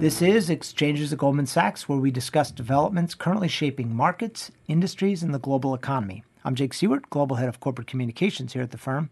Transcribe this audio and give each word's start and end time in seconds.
This 0.00 0.22
is 0.22 0.48
Exchanges 0.48 1.12
at 1.12 1.18
Goldman 1.18 1.46
Sachs, 1.46 1.88
where 1.88 1.98
we 1.98 2.12
discuss 2.12 2.52
developments 2.52 3.16
currently 3.16 3.48
shaping 3.48 3.96
markets, 3.96 4.52
industries, 4.68 5.24
and 5.24 5.34
the 5.34 5.40
global 5.40 5.74
economy. 5.74 6.22
I'm 6.44 6.54
Jake 6.54 6.72
Siewert, 6.72 7.10
Global 7.10 7.34
Head 7.34 7.48
of 7.48 7.58
Corporate 7.58 7.88
Communications 7.88 8.52
here 8.52 8.62
at 8.62 8.70
the 8.70 8.78
firm. 8.78 9.10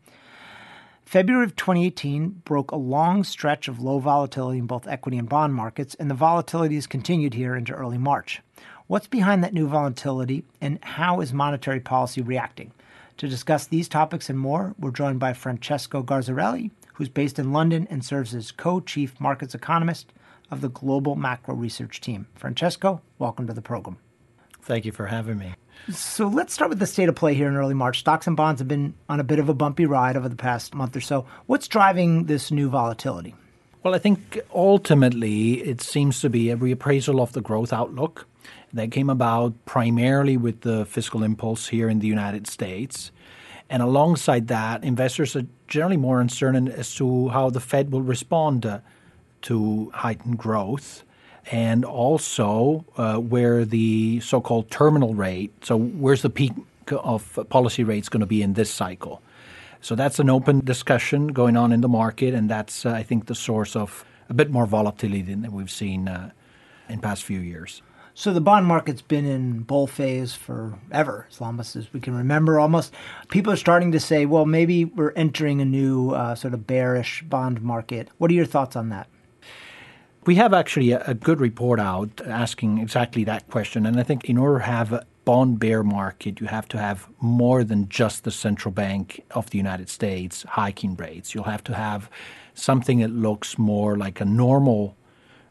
February 1.05 1.45
of 1.45 1.57
2018 1.57 2.43
broke 2.45 2.71
a 2.71 2.77
long 2.77 3.25
stretch 3.25 3.67
of 3.67 3.81
low 3.81 3.99
volatility 3.99 4.61
in 4.61 4.69
both 4.69 4.87
equity 4.87 5.19
and 5.19 5.29
bond 5.29 5.55
markets, 5.55 5.97
and 5.97 6.09
the 6.09 6.15
volatility 6.15 6.77
has 6.77 6.87
continued 6.87 7.35
here 7.35 7.57
into 7.57 7.73
early 7.73 7.99
March. 7.99 8.41
What's 8.87 9.09
behind 9.09 9.43
that 9.43 9.55
new 9.55 9.67
volatility, 9.67 10.45
and 10.61 10.79
how 10.85 11.21
is 11.21 11.33
monetary 11.33 11.81
policy 11.81 12.23
reacting? 12.23 12.71
To 13.17 13.27
discuss 13.27 13.67
these 13.67 13.89
topics 13.89 14.31
and 14.31 14.39
more, 14.39 14.77
we're 14.79 14.93
joined 14.93 15.19
by 15.19 15.33
Francesco 15.33 16.05
Garzarelli, 16.05 16.71
who's 16.95 17.09
based 17.09 17.41
in 17.41 17.53
London 17.53 17.89
and 17.91 18.05
serves 18.05 18.37
as 18.37 18.53
co 18.53 18.79
chief 18.79 19.21
markets 19.21 19.53
economist 19.53 20.13
of 20.51 20.61
the 20.61 20.69
Global 20.69 21.17
Macro 21.17 21.55
Research 21.55 22.01
Team. 22.01 22.27
Francesco, 22.35 23.01
welcome 23.19 23.47
to 23.47 23.53
the 23.53 23.63
program. 23.63 23.99
Thank 24.63 24.85
you 24.85 24.93
for 24.93 25.07
having 25.07 25.39
me. 25.39 25.55
So 25.91 26.27
let's 26.27 26.53
start 26.53 26.71
with 26.71 26.79
the 26.79 26.87
state 26.87 27.09
of 27.09 27.15
play 27.15 27.35
here 27.35 27.49
in 27.49 27.57
early 27.57 27.75
March. 27.75 28.01
Stocks 28.01 28.27
and 28.27 28.37
bonds 28.37 28.61
have 28.61 28.69
been 28.69 28.95
on 29.09 29.21
a 29.21 29.25
bit 29.25 29.39
of 29.39 29.49
a 29.49 29.55
bumpy 29.55 29.87
ride 29.87 30.17
over 30.17 30.29
the 30.29 30.37
past 30.37 30.75
month 30.75 30.97
or 30.97 31.01
so. 31.01 31.27
What's 31.47 31.69
driving 31.69 32.25
this 32.25 32.51
new 32.51 32.69
volatility? 32.69 33.35
Well, 33.83 33.95
I 33.95 33.99
think 33.99 34.41
ultimately 34.53 35.63
it 35.63 35.81
seems 35.81 36.21
to 36.23 36.29
be 36.29 36.51
a 36.51 36.57
reappraisal 36.57 37.21
of 37.21 37.33
the 37.33 37.41
growth 37.41 37.73
outlook 37.73 38.27
that 38.73 38.91
came 38.91 39.09
about 39.09 39.65
primarily 39.65 40.37
with 40.37 40.63
the 40.63 40.85
fiscal 40.87 41.23
impulse 41.23 41.69
here 41.69 41.89
in 41.89 42.01
the 42.01 42.09
United 42.09 42.49
States. 42.49 43.13
And 43.71 43.83
alongside 43.83 44.49
that, 44.49 44.83
investors 44.83 45.37
are 45.37 45.47
generally 45.69 45.97
more 45.97 46.21
uncertain 46.21 46.67
as 46.67 46.95
to 46.97 47.29
how 47.29 47.51
the 47.51 47.61
Fed 47.61 47.93
will 47.93 48.03
respond 48.03 48.65
to 49.47 49.91
heighten 49.95 50.37
growth 50.37 51.05
and 51.51 51.85
also 51.85 52.85
uh, 52.97 53.17
where 53.17 53.65
the 53.65 54.21
so-called 54.21 54.71
terminal 54.71 55.15
rate. 55.15 55.53
So 55.65 55.79
where's 55.79 56.23
the 56.23 56.31
peak 56.31 56.53
of 56.91 57.39
policy 57.49 57.85
rates 57.85 58.09
going 58.09 58.21
to 58.21 58.27
be 58.27 58.43
in 58.43 58.55
this 58.55 58.71
cycle? 58.71 59.23
So 59.81 59.95
that's 59.95 60.19
an 60.19 60.31
open 60.31 60.65
discussion 60.65 61.29
going 61.29 61.57
on 61.57 61.73
in 61.73 61.81
the 61.81 61.89
market, 61.89 62.35
and 62.35 62.51
that's 62.51 62.85
uh, 62.85 62.91
I 62.91 63.05
think 63.05 63.27
the 63.27 63.35
source 63.35 63.77
of 63.77 64.05
a 64.29 64.35
bit 64.35 64.51
more 64.51 64.67
volatility 64.67 65.23
than 65.23 65.53
we've 65.53 65.71
seen 65.71 66.09
uh, 66.09 66.31
in 66.89 66.99
past 66.99 67.23
few 67.23 67.39
years. 67.39 67.83
So 68.15 68.33
the 68.33 68.41
bond 68.41 68.67
market's 68.67 69.03
been 69.03 69.27
in 69.27 69.61
bull 69.61 69.87
phase 69.87 70.35
forever, 70.35 71.27
as 71.31 71.41
long 71.41 71.61
as 71.61 71.77
we 71.93 72.01
can 72.01 72.17
remember. 72.17 72.59
Almost, 72.59 72.95
people 73.29 73.53
are 73.53 73.57
starting 73.57 73.93
to 73.93 74.01
say, 74.01 74.27
"Well, 74.27 74.47
maybe 74.47 74.87
we're 74.87 75.13
entering 75.13 75.61
a 75.61 75.65
new 75.65 76.11
uh, 76.11 76.35
sort 76.35 76.55
of 76.55 76.67
bearish 76.67 77.23
bond 77.23 77.63
market." 77.63 78.09
What 78.19 78.31
are 78.31 78.35
your 78.35 78.47
thoughts 78.47 78.75
on 78.75 78.89
that? 78.89 79.07
We 80.27 80.35
have 80.35 80.53
actually 80.53 80.91
a, 80.91 81.05
a, 81.07 81.15
good 81.15 81.41
report 81.41 81.79
out 81.79 82.21
asking 82.27 82.79
exactly 82.79 83.23
that 83.25 83.49
question. 83.49 83.87
And 83.87 84.01
I 84.01 84.03
think 84.03 84.25
in 84.25 84.37
order 84.37 84.59
to 84.59 84.65
have 84.65 84.93
a 84.93 85.07
bond 85.25 85.61
bear 85.61 85.85
market, 85.85 86.41
you 86.41 86.49
have 86.49 86.67
to 86.69 86.79
have 86.79 87.09
more 87.21 87.63
than 87.63 87.89
just 87.89 88.25
the 88.25 88.33
central 88.33 88.73
bank 88.73 89.25
of 89.31 89.51
the 89.51 89.59
United 89.59 89.89
States 89.89 90.45
hiking 90.49 90.97
rates. 90.97 91.33
You'll 91.33 91.45
have 91.45 91.63
to 91.65 91.75
have 91.75 92.11
something 92.55 92.99
that 93.01 93.11
looks 93.11 93.57
more 93.57 93.97
like 93.97 94.21
a 94.21 94.25
normal 94.25 94.97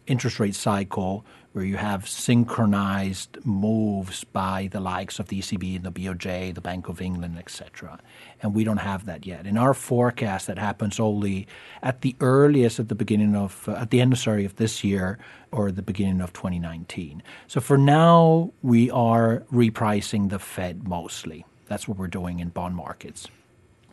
interest 0.07 0.41
rate 0.41 0.55
cycle 0.55 1.25
where 1.55 1.63
you 1.63 1.77
have 1.77 2.05
synchronized 2.05 3.37
moves 3.45 4.25
by 4.25 4.67
the 4.73 4.81
likes 4.81 5.19
of 5.19 5.29
the 5.29 5.39
ECB, 5.39 5.77
and 5.77 5.85
the 5.85 5.89
BOJ, 5.89 6.53
the 6.53 6.59
Bank 6.59 6.89
of 6.89 6.99
England, 6.99 7.37
etc. 7.39 7.97
And 8.43 8.53
we 8.53 8.65
don't 8.65 8.83
have 8.91 9.05
that 9.05 9.25
yet. 9.25 9.47
In 9.47 9.57
our 9.57 9.73
forecast, 9.73 10.47
that 10.47 10.57
happens 10.57 10.99
only 10.99 11.47
at 11.81 12.01
the 12.01 12.13
earliest 12.19 12.81
at 12.81 12.89
the 12.89 12.93
beginning 12.93 13.37
of, 13.37 13.69
uh, 13.69 13.75
at 13.75 13.89
the 13.89 14.01
end, 14.01 14.17
sorry, 14.17 14.43
of 14.43 14.57
this 14.57 14.83
year 14.83 15.17
or 15.53 15.71
the 15.71 15.81
beginning 15.81 16.19
of 16.19 16.33
2019. 16.33 17.23
So 17.47 17.61
for 17.61 17.77
now, 17.77 18.51
we 18.61 18.91
are 18.91 19.45
repricing 19.49 20.31
the 20.31 20.39
Fed 20.39 20.85
mostly. 20.85 21.45
That's 21.67 21.87
what 21.87 21.97
we're 21.97 22.07
doing 22.07 22.41
in 22.41 22.49
bond 22.49 22.75
markets. 22.75 23.29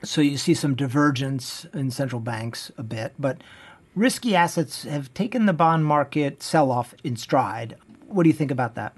So 0.03 0.21
you 0.21 0.37
see 0.37 0.55
some 0.55 0.75
divergence 0.75 1.65
in 1.73 1.93
central 1.93 2.21
banks 2.21 2.73
a 2.77 2.83
bit, 2.83 3.15
but 3.21 3.41
risky 3.95 4.35
assets 4.35 4.85
have 4.85 5.13
taken 5.15 5.47
the 5.47 5.53
bond 5.53 5.85
market 5.85 6.43
sell 6.43 6.71
off 6.71 6.95
in 7.05 7.17
stride. 7.17 7.77
What 8.07 8.25
do 8.25 8.29
you 8.29 8.35
think 8.35 8.51
about 8.51 8.75
that? 8.75 8.97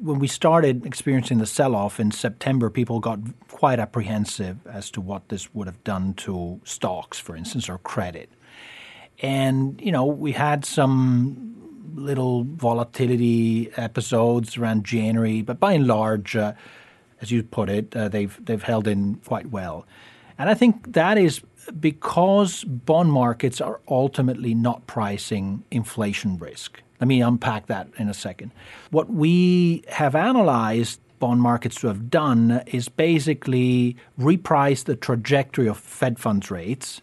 When 0.00 0.18
we 0.18 0.28
started 0.28 0.86
experiencing 0.86 1.38
the 1.38 1.46
sell 1.46 1.74
off 1.74 1.98
in 1.98 2.10
September, 2.10 2.70
people 2.70 3.00
got 3.00 3.18
quite 3.48 3.80
apprehensive 3.80 4.64
as 4.66 4.90
to 4.92 5.00
what 5.00 5.28
this 5.28 5.52
would 5.54 5.66
have 5.66 5.82
done 5.82 6.14
to 6.14 6.60
stocks, 6.64 7.18
for 7.18 7.34
instance, 7.34 7.68
or 7.68 7.78
credit. 7.78 8.30
And, 9.20 9.80
you 9.80 9.90
know, 9.90 10.04
we 10.04 10.32
had 10.32 10.64
some 10.64 11.54
little 11.94 12.44
volatility 12.44 13.72
episodes 13.76 14.56
around 14.56 14.84
January, 14.84 15.42
but 15.42 15.58
by 15.58 15.72
and 15.72 15.88
large, 15.88 16.36
uh, 16.36 16.52
as 17.20 17.32
you 17.32 17.42
put 17.42 17.68
it, 17.68 17.96
uh, 17.96 18.08
they've, 18.08 18.38
they've 18.44 18.62
held 18.62 18.86
in 18.86 19.16
quite 19.24 19.50
well. 19.50 19.84
And 20.38 20.48
I 20.48 20.54
think 20.54 20.92
that 20.92 21.18
is 21.18 21.40
because 21.80 22.64
bond 22.64 23.12
markets 23.12 23.60
are 23.60 23.80
ultimately 23.88 24.54
not 24.54 24.86
pricing 24.86 25.64
inflation 25.70 26.38
risk. 26.38 26.82
Let 27.00 27.08
me 27.08 27.22
unpack 27.22 27.66
that 27.66 27.88
in 27.98 28.08
a 28.08 28.14
second. 28.14 28.50
What 28.90 29.10
we 29.10 29.84
have 29.88 30.14
analyzed 30.14 31.00
bond 31.18 31.40
markets 31.40 31.76
to 31.80 31.88
have 31.88 32.10
done 32.10 32.62
is 32.66 32.88
basically 32.88 33.96
reprice 34.18 34.84
the 34.84 34.96
trajectory 34.96 35.66
of 35.66 35.78
Fed 35.78 36.18
funds 36.18 36.50
rates 36.50 37.00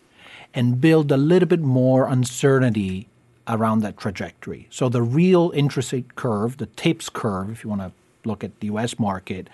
and 0.54 0.80
build 0.80 1.12
a 1.12 1.18
little 1.18 1.48
bit 1.48 1.62
more 1.62 2.08
uncertainty 2.08 3.08
around 3.48 3.82
that 3.82 3.98
trajectory. 3.98 4.68
So 4.70 4.90
the 4.90 5.02
real 5.02 5.52
interest 5.54 5.94
rate 5.94 6.16
curve, 6.16 6.58
the 6.58 6.66
TIPS 6.66 7.10
curve, 7.10 7.52
if 7.52 7.64
you 7.64 7.70
want 7.70 7.82
to 7.82 7.92
look 8.24 8.44
at 8.44 8.60
the 8.60 8.68
US 8.68 8.98
market, 8.98 9.50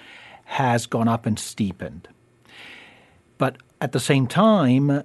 has 0.45 0.85
gone 0.85 1.07
up 1.07 1.25
and 1.25 1.37
steepened. 1.37 2.07
But 3.37 3.57
at 3.81 3.91
the 3.91 3.99
same 3.99 4.27
time, 4.27 5.03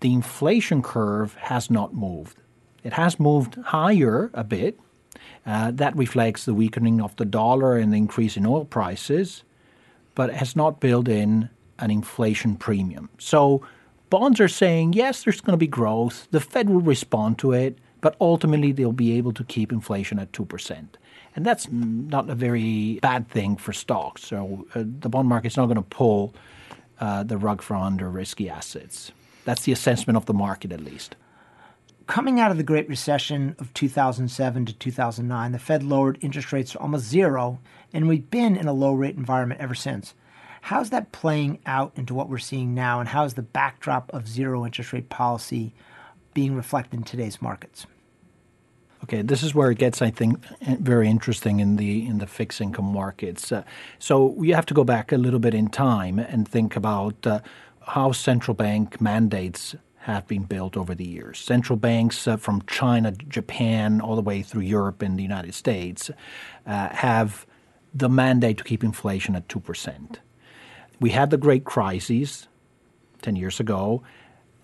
the 0.00 0.12
inflation 0.12 0.80
curve 0.80 1.34
has 1.34 1.70
not 1.70 1.92
moved. 1.92 2.38
It 2.84 2.92
has 2.94 3.20
moved 3.20 3.56
higher 3.56 4.30
a 4.32 4.44
bit. 4.44 4.78
Uh, 5.44 5.72
that 5.72 5.96
reflects 5.96 6.44
the 6.44 6.54
weakening 6.54 7.00
of 7.00 7.14
the 7.16 7.24
dollar 7.24 7.76
and 7.76 7.92
the 7.92 7.96
increase 7.96 8.36
in 8.36 8.46
oil 8.46 8.64
prices, 8.64 9.42
but 10.14 10.30
it 10.30 10.36
has 10.36 10.54
not 10.54 10.80
built 10.80 11.08
in 11.08 11.50
an 11.80 11.90
inflation 11.90 12.56
premium. 12.56 13.08
So 13.18 13.66
bonds 14.08 14.40
are 14.40 14.48
saying, 14.48 14.92
yes, 14.92 15.24
there's 15.24 15.40
going 15.40 15.54
to 15.54 15.58
be 15.58 15.66
growth. 15.66 16.28
The 16.30 16.40
Fed 16.40 16.70
will 16.70 16.80
respond 16.80 17.38
to 17.40 17.52
it, 17.52 17.78
but 18.00 18.16
ultimately 18.20 18.70
they'll 18.70 18.92
be 18.92 19.16
able 19.18 19.32
to 19.32 19.44
keep 19.44 19.72
inflation 19.72 20.20
at 20.20 20.30
2%. 20.30 20.86
And 21.34 21.46
that's 21.46 21.68
not 21.70 22.30
a 22.30 22.34
very 22.36 23.00
bad 23.02 23.28
thing 23.28 23.56
for 23.56 23.72
stocks. 23.72 24.22
So 24.22 24.66
uh, 24.74 24.84
the 24.84 25.08
bond 25.08 25.28
market's 25.28 25.56
not 25.56 25.66
going 25.66 25.76
to 25.76 25.82
pull 25.82 26.34
uh, 27.02 27.24
the 27.24 27.36
rug 27.36 27.60
from 27.60 27.82
under 27.82 28.08
risky 28.08 28.48
assets. 28.48 29.10
That's 29.44 29.64
the 29.64 29.72
assessment 29.72 30.16
of 30.16 30.26
the 30.26 30.32
market, 30.32 30.70
at 30.70 30.80
least. 30.80 31.16
Coming 32.06 32.38
out 32.38 32.52
of 32.52 32.58
the 32.58 32.62
Great 32.62 32.88
Recession 32.88 33.56
of 33.58 33.74
2007 33.74 34.66
to 34.66 34.72
2009, 34.72 35.50
the 35.50 35.58
Fed 35.58 35.82
lowered 35.82 36.16
interest 36.20 36.52
rates 36.52 36.72
to 36.72 36.78
almost 36.78 37.06
zero, 37.06 37.58
and 37.92 38.06
we've 38.06 38.30
been 38.30 38.56
in 38.56 38.68
a 38.68 38.72
low 38.72 38.94
rate 38.94 39.16
environment 39.16 39.60
ever 39.60 39.74
since. 39.74 40.14
How's 40.60 40.90
that 40.90 41.10
playing 41.10 41.58
out 41.66 41.90
into 41.96 42.14
what 42.14 42.28
we're 42.28 42.38
seeing 42.38 42.72
now, 42.72 43.00
and 43.00 43.08
how 43.08 43.24
is 43.24 43.34
the 43.34 43.42
backdrop 43.42 44.08
of 44.14 44.28
zero 44.28 44.64
interest 44.64 44.92
rate 44.92 45.08
policy 45.08 45.74
being 46.34 46.54
reflected 46.54 46.98
in 46.98 47.02
today's 47.02 47.42
markets? 47.42 47.84
Okay, 49.04 49.22
this 49.22 49.42
is 49.42 49.52
where 49.52 49.70
it 49.70 49.78
gets, 49.78 50.00
I 50.00 50.10
think, 50.10 50.38
very 50.80 51.08
interesting 51.08 51.58
in 51.58 51.76
the 51.76 52.06
in 52.06 52.18
the 52.18 52.26
fixed 52.26 52.60
income 52.60 52.92
markets. 52.92 53.50
Uh, 53.50 53.64
so 53.98 54.26
we 54.26 54.50
have 54.50 54.64
to 54.66 54.74
go 54.74 54.84
back 54.84 55.10
a 55.10 55.16
little 55.16 55.40
bit 55.40 55.54
in 55.54 55.68
time 55.68 56.20
and 56.20 56.46
think 56.46 56.76
about 56.76 57.26
uh, 57.26 57.40
how 57.80 58.12
central 58.12 58.54
bank 58.54 59.00
mandates 59.00 59.74
have 59.96 60.26
been 60.28 60.44
built 60.44 60.76
over 60.76 60.94
the 60.94 61.06
years. 61.06 61.38
Central 61.38 61.76
banks 61.76 62.28
uh, 62.28 62.36
from 62.36 62.62
China, 62.66 63.10
Japan, 63.10 64.00
all 64.00 64.16
the 64.16 64.22
way 64.22 64.42
through 64.42 64.62
Europe 64.62 65.02
and 65.02 65.18
the 65.18 65.22
United 65.22 65.54
States 65.54 66.10
uh, 66.66 66.88
have 66.90 67.46
the 67.92 68.08
mandate 68.08 68.58
to 68.58 68.64
keep 68.64 68.84
inflation 68.84 69.34
at 69.34 69.48
two 69.48 69.60
percent. 69.60 70.20
We 71.00 71.10
had 71.10 71.30
the 71.30 71.36
Great 71.36 71.64
Crises 71.64 72.46
ten 73.20 73.34
years 73.34 73.58
ago. 73.58 74.04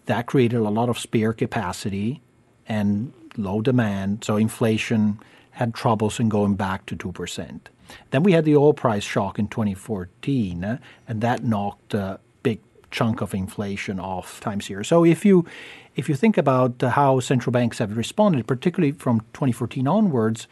That 0.06 0.26
created 0.26 0.60
a 0.60 0.70
lot 0.70 0.88
of 0.88 0.96
spare 0.96 1.32
capacity 1.32 2.22
and 2.68 3.12
low 3.38 3.60
demand, 3.60 4.24
so 4.24 4.36
inflation 4.36 5.18
had 5.52 5.74
troubles 5.74 6.20
in 6.20 6.28
going 6.28 6.54
back 6.54 6.86
to 6.86 6.96
2%. 6.96 7.60
Then 8.10 8.22
we 8.22 8.32
had 8.32 8.44
the 8.44 8.56
oil 8.56 8.74
price 8.74 9.04
shock 9.04 9.38
in 9.38 9.48
2014, 9.48 10.64
uh, 10.64 10.78
and 11.06 11.20
that 11.20 11.42
knocked 11.42 11.94
a 11.94 12.20
big 12.42 12.60
chunk 12.90 13.20
of 13.20 13.34
inflation 13.34 13.98
off 13.98 14.40
times 14.40 14.66
here. 14.66 14.84
So 14.84 15.04
if 15.04 15.24
you 15.24 15.46
if 15.96 16.08
you 16.08 16.14
think 16.14 16.38
about 16.38 16.80
uh, 16.82 16.90
how 16.90 17.18
central 17.18 17.52
banks 17.52 17.78
have 17.78 17.96
responded, 17.96 18.46
particularly 18.46 18.92
from 18.92 19.20
2014 19.32 19.88
onwards, 19.88 20.46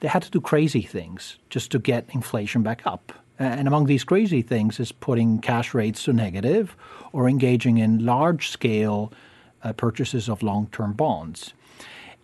they 0.00 0.08
had 0.08 0.22
to 0.22 0.30
do 0.30 0.40
crazy 0.40 0.82
things 0.82 1.36
just 1.50 1.70
to 1.72 1.78
get 1.78 2.08
inflation 2.14 2.62
back 2.62 2.86
up. 2.86 3.12
And 3.38 3.68
among 3.68 3.86
these 3.86 4.04
crazy 4.04 4.40
things 4.40 4.80
is 4.80 4.92
putting 4.92 5.40
cash 5.40 5.74
rates 5.74 6.04
to 6.04 6.14
negative 6.14 6.74
or 7.12 7.28
engaging 7.28 7.76
in 7.76 8.06
large 8.06 8.48
scale 8.48 9.12
uh, 9.62 9.74
purchases 9.74 10.28
of 10.28 10.42
long 10.42 10.68
term 10.72 10.94
bonds. 10.94 11.52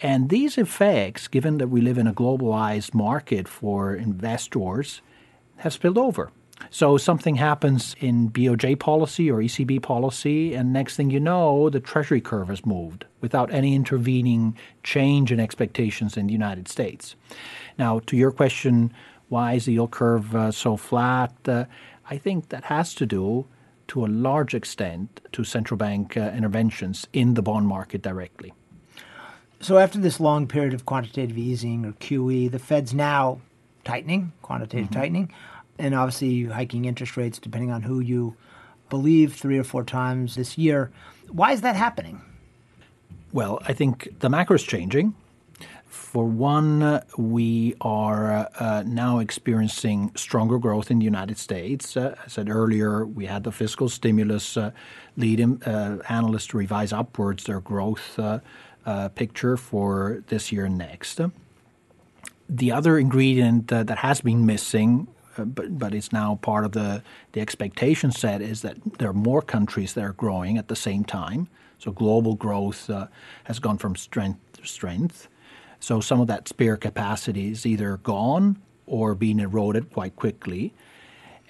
And 0.02 0.30
these 0.30 0.58
effects, 0.58 1.28
given 1.28 1.58
that 1.58 1.68
we 1.68 1.80
live 1.80 1.96
in 1.96 2.08
a 2.08 2.12
globalized 2.12 2.92
market 2.92 3.46
for 3.46 3.94
investors, 3.94 5.00
have 5.58 5.72
spilled 5.72 5.96
over. 5.96 6.32
So 6.70 6.96
something 6.96 7.36
happens 7.36 7.94
in 8.00 8.30
BOJ 8.30 8.78
policy 8.80 9.30
or 9.30 9.38
ECB 9.38 9.80
policy, 9.80 10.54
and 10.54 10.72
next 10.72 10.96
thing 10.96 11.10
you 11.10 11.20
know, 11.20 11.70
the 11.70 11.80
Treasury 11.80 12.20
curve 12.20 12.48
has 12.48 12.66
moved 12.66 13.04
without 13.20 13.52
any 13.52 13.74
intervening 13.74 14.56
change 14.82 15.30
in 15.30 15.38
expectations 15.38 16.16
in 16.16 16.26
the 16.26 16.32
United 16.32 16.66
States. 16.66 17.14
Now, 17.78 18.00
to 18.06 18.16
your 18.16 18.32
question, 18.32 18.92
why 19.28 19.54
is 19.54 19.66
the 19.66 19.74
yield 19.74 19.92
curve 19.92 20.34
uh, 20.34 20.50
so 20.50 20.76
flat? 20.76 21.32
Uh, 21.46 21.66
I 22.10 22.18
think 22.18 22.48
that 22.48 22.64
has 22.64 22.94
to 22.96 23.06
do, 23.06 23.46
to 23.88 24.04
a 24.04 24.08
large 24.08 24.54
extent, 24.54 25.20
to 25.32 25.44
central 25.44 25.78
bank 25.78 26.16
uh, 26.16 26.32
interventions 26.34 27.06
in 27.12 27.34
the 27.34 27.42
bond 27.42 27.66
market 27.68 28.02
directly. 28.02 28.52
So, 29.62 29.78
after 29.78 30.00
this 30.00 30.18
long 30.18 30.48
period 30.48 30.74
of 30.74 30.86
quantitative 30.86 31.38
easing 31.38 31.84
or 31.84 31.92
QE, 31.92 32.50
the 32.50 32.58
Fed's 32.58 32.92
now 32.92 33.40
tightening, 33.84 34.32
quantitative 34.42 34.86
mm-hmm. 34.86 35.00
tightening 35.00 35.32
and 35.78 35.94
obviously 35.94 36.44
hiking 36.44 36.84
interest 36.84 37.16
rates 37.16 37.38
depending 37.38 37.70
on 37.70 37.82
who 37.82 38.00
you 38.00 38.36
believe 38.90 39.34
three 39.34 39.58
or 39.58 39.64
four 39.64 39.84
times 39.84 40.34
this 40.34 40.58
year. 40.58 40.90
Why 41.30 41.52
is 41.52 41.60
that 41.60 41.76
happening? 41.76 42.20
Well, 43.32 43.60
I 43.66 43.72
think 43.72 44.18
the 44.18 44.28
macro 44.28 44.56
is 44.56 44.64
changing. 44.64 45.14
For 45.86 46.24
one, 46.24 47.00
we 47.16 47.74
are 47.80 48.50
uh, 48.58 48.82
now 48.84 49.20
experiencing 49.20 50.10
stronger 50.16 50.58
growth 50.58 50.90
in 50.90 50.98
the 50.98 51.04
United 51.04 51.38
States. 51.38 51.96
Uh, 51.96 52.16
I 52.22 52.28
said 52.28 52.50
earlier, 52.50 53.06
we 53.06 53.26
had 53.26 53.44
the 53.44 53.52
fiscal 53.52 53.88
stimulus 53.88 54.56
uh, 54.56 54.72
lead 55.16 55.66
uh, 55.66 55.98
analysts 56.08 56.48
to 56.48 56.58
revise 56.58 56.92
upwards 56.92 57.44
their 57.44 57.60
growth 57.60 58.18
uh, 58.86 58.90
uh, 58.90 59.08
picture 59.08 59.56
for 59.56 60.22
this 60.28 60.52
year 60.52 60.64
and 60.66 60.78
next. 60.78 61.20
The 62.48 62.72
other 62.72 62.98
ingredient 62.98 63.68
that 63.68 63.98
has 63.98 64.20
been 64.20 64.44
missing 64.46 65.08
uh, 65.38 65.44
but 65.44 65.78
but 65.78 65.94
it's 65.94 66.12
now 66.12 66.38
part 66.42 66.64
of 66.64 66.72
the 66.72 67.02
the 67.32 67.40
expectation 67.40 68.10
set 68.10 68.42
is 68.42 68.62
that 68.62 68.76
there 68.98 69.08
are 69.08 69.14
more 69.14 69.42
countries 69.42 69.94
that 69.94 70.04
are 70.04 70.12
growing 70.12 70.58
at 70.58 70.68
the 70.68 70.76
same 70.76 71.04
time. 71.04 71.48
So 71.78 71.90
global 71.90 72.34
growth 72.34 72.90
uh, 72.90 73.06
has 73.44 73.58
gone 73.58 73.78
from 73.78 73.96
strength 73.96 74.40
to 74.54 74.66
strength. 74.66 75.28
So 75.80 76.00
some 76.00 76.20
of 76.20 76.28
that 76.28 76.48
spare 76.48 76.76
capacity 76.76 77.50
is 77.50 77.66
either 77.66 77.96
gone 77.96 78.58
or 78.86 79.14
being 79.14 79.40
eroded 79.40 79.92
quite 79.92 80.14
quickly. 80.14 80.72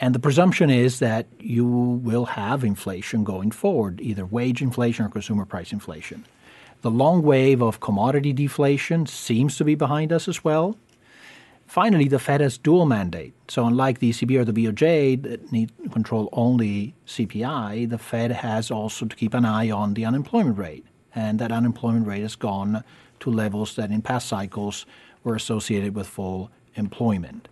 And 0.00 0.14
the 0.14 0.18
presumption 0.18 0.70
is 0.70 1.00
that 1.00 1.26
you 1.38 1.66
will 1.66 2.24
have 2.24 2.64
inflation 2.64 3.24
going 3.24 3.50
forward, 3.50 4.00
either 4.00 4.24
wage 4.24 4.62
inflation 4.62 5.04
or 5.04 5.08
consumer 5.10 5.44
price 5.44 5.72
inflation. 5.72 6.24
The 6.82 6.90
long 6.90 7.22
wave 7.22 7.62
of 7.62 7.80
commodity 7.80 8.32
deflation 8.32 9.06
seems 9.06 9.56
to 9.56 9.64
be 9.64 9.76
behind 9.76 10.12
us 10.12 10.26
as 10.26 10.44
well. 10.44 10.76
Finally, 11.64 12.08
the 12.08 12.18
Fed 12.18 12.40
has 12.40 12.58
dual 12.58 12.86
mandate. 12.86 13.32
So 13.48 13.64
unlike 13.64 14.00
the 14.00 14.10
ECB 14.10 14.38
or 14.38 14.44
the 14.44 14.52
BOJ 14.52 15.22
that 15.22 15.52
need 15.52 15.70
control 15.92 16.28
only 16.32 16.94
CPI, 17.06 17.88
the 17.88 17.98
Fed 17.98 18.32
has 18.32 18.70
also 18.70 19.06
to 19.06 19.16
keep 19.16 19.32
an 19.32 19.44
eye 19.44 19.70
on 19.70 19.94
the 19.94 20.04
unemployment 20.04 20.58
rate. 20.58 20.84
And 21.14 21.38
that 21.38 21.52
unemployment 21.52 22.06
rate 22.06 22.22
has 22.22 22.34
gone 22.34 22.82
to 23.20 23.30
levels 23.30 23.76
that 23.76 23.90
in 23.90 24.02
past 24.02 24.28
cycles 24.28 24.84
were 25.22 25.36
associated 25.36 25.94
with 25.94 26.08
full 26.08 26.50
employment, 26.74 27.48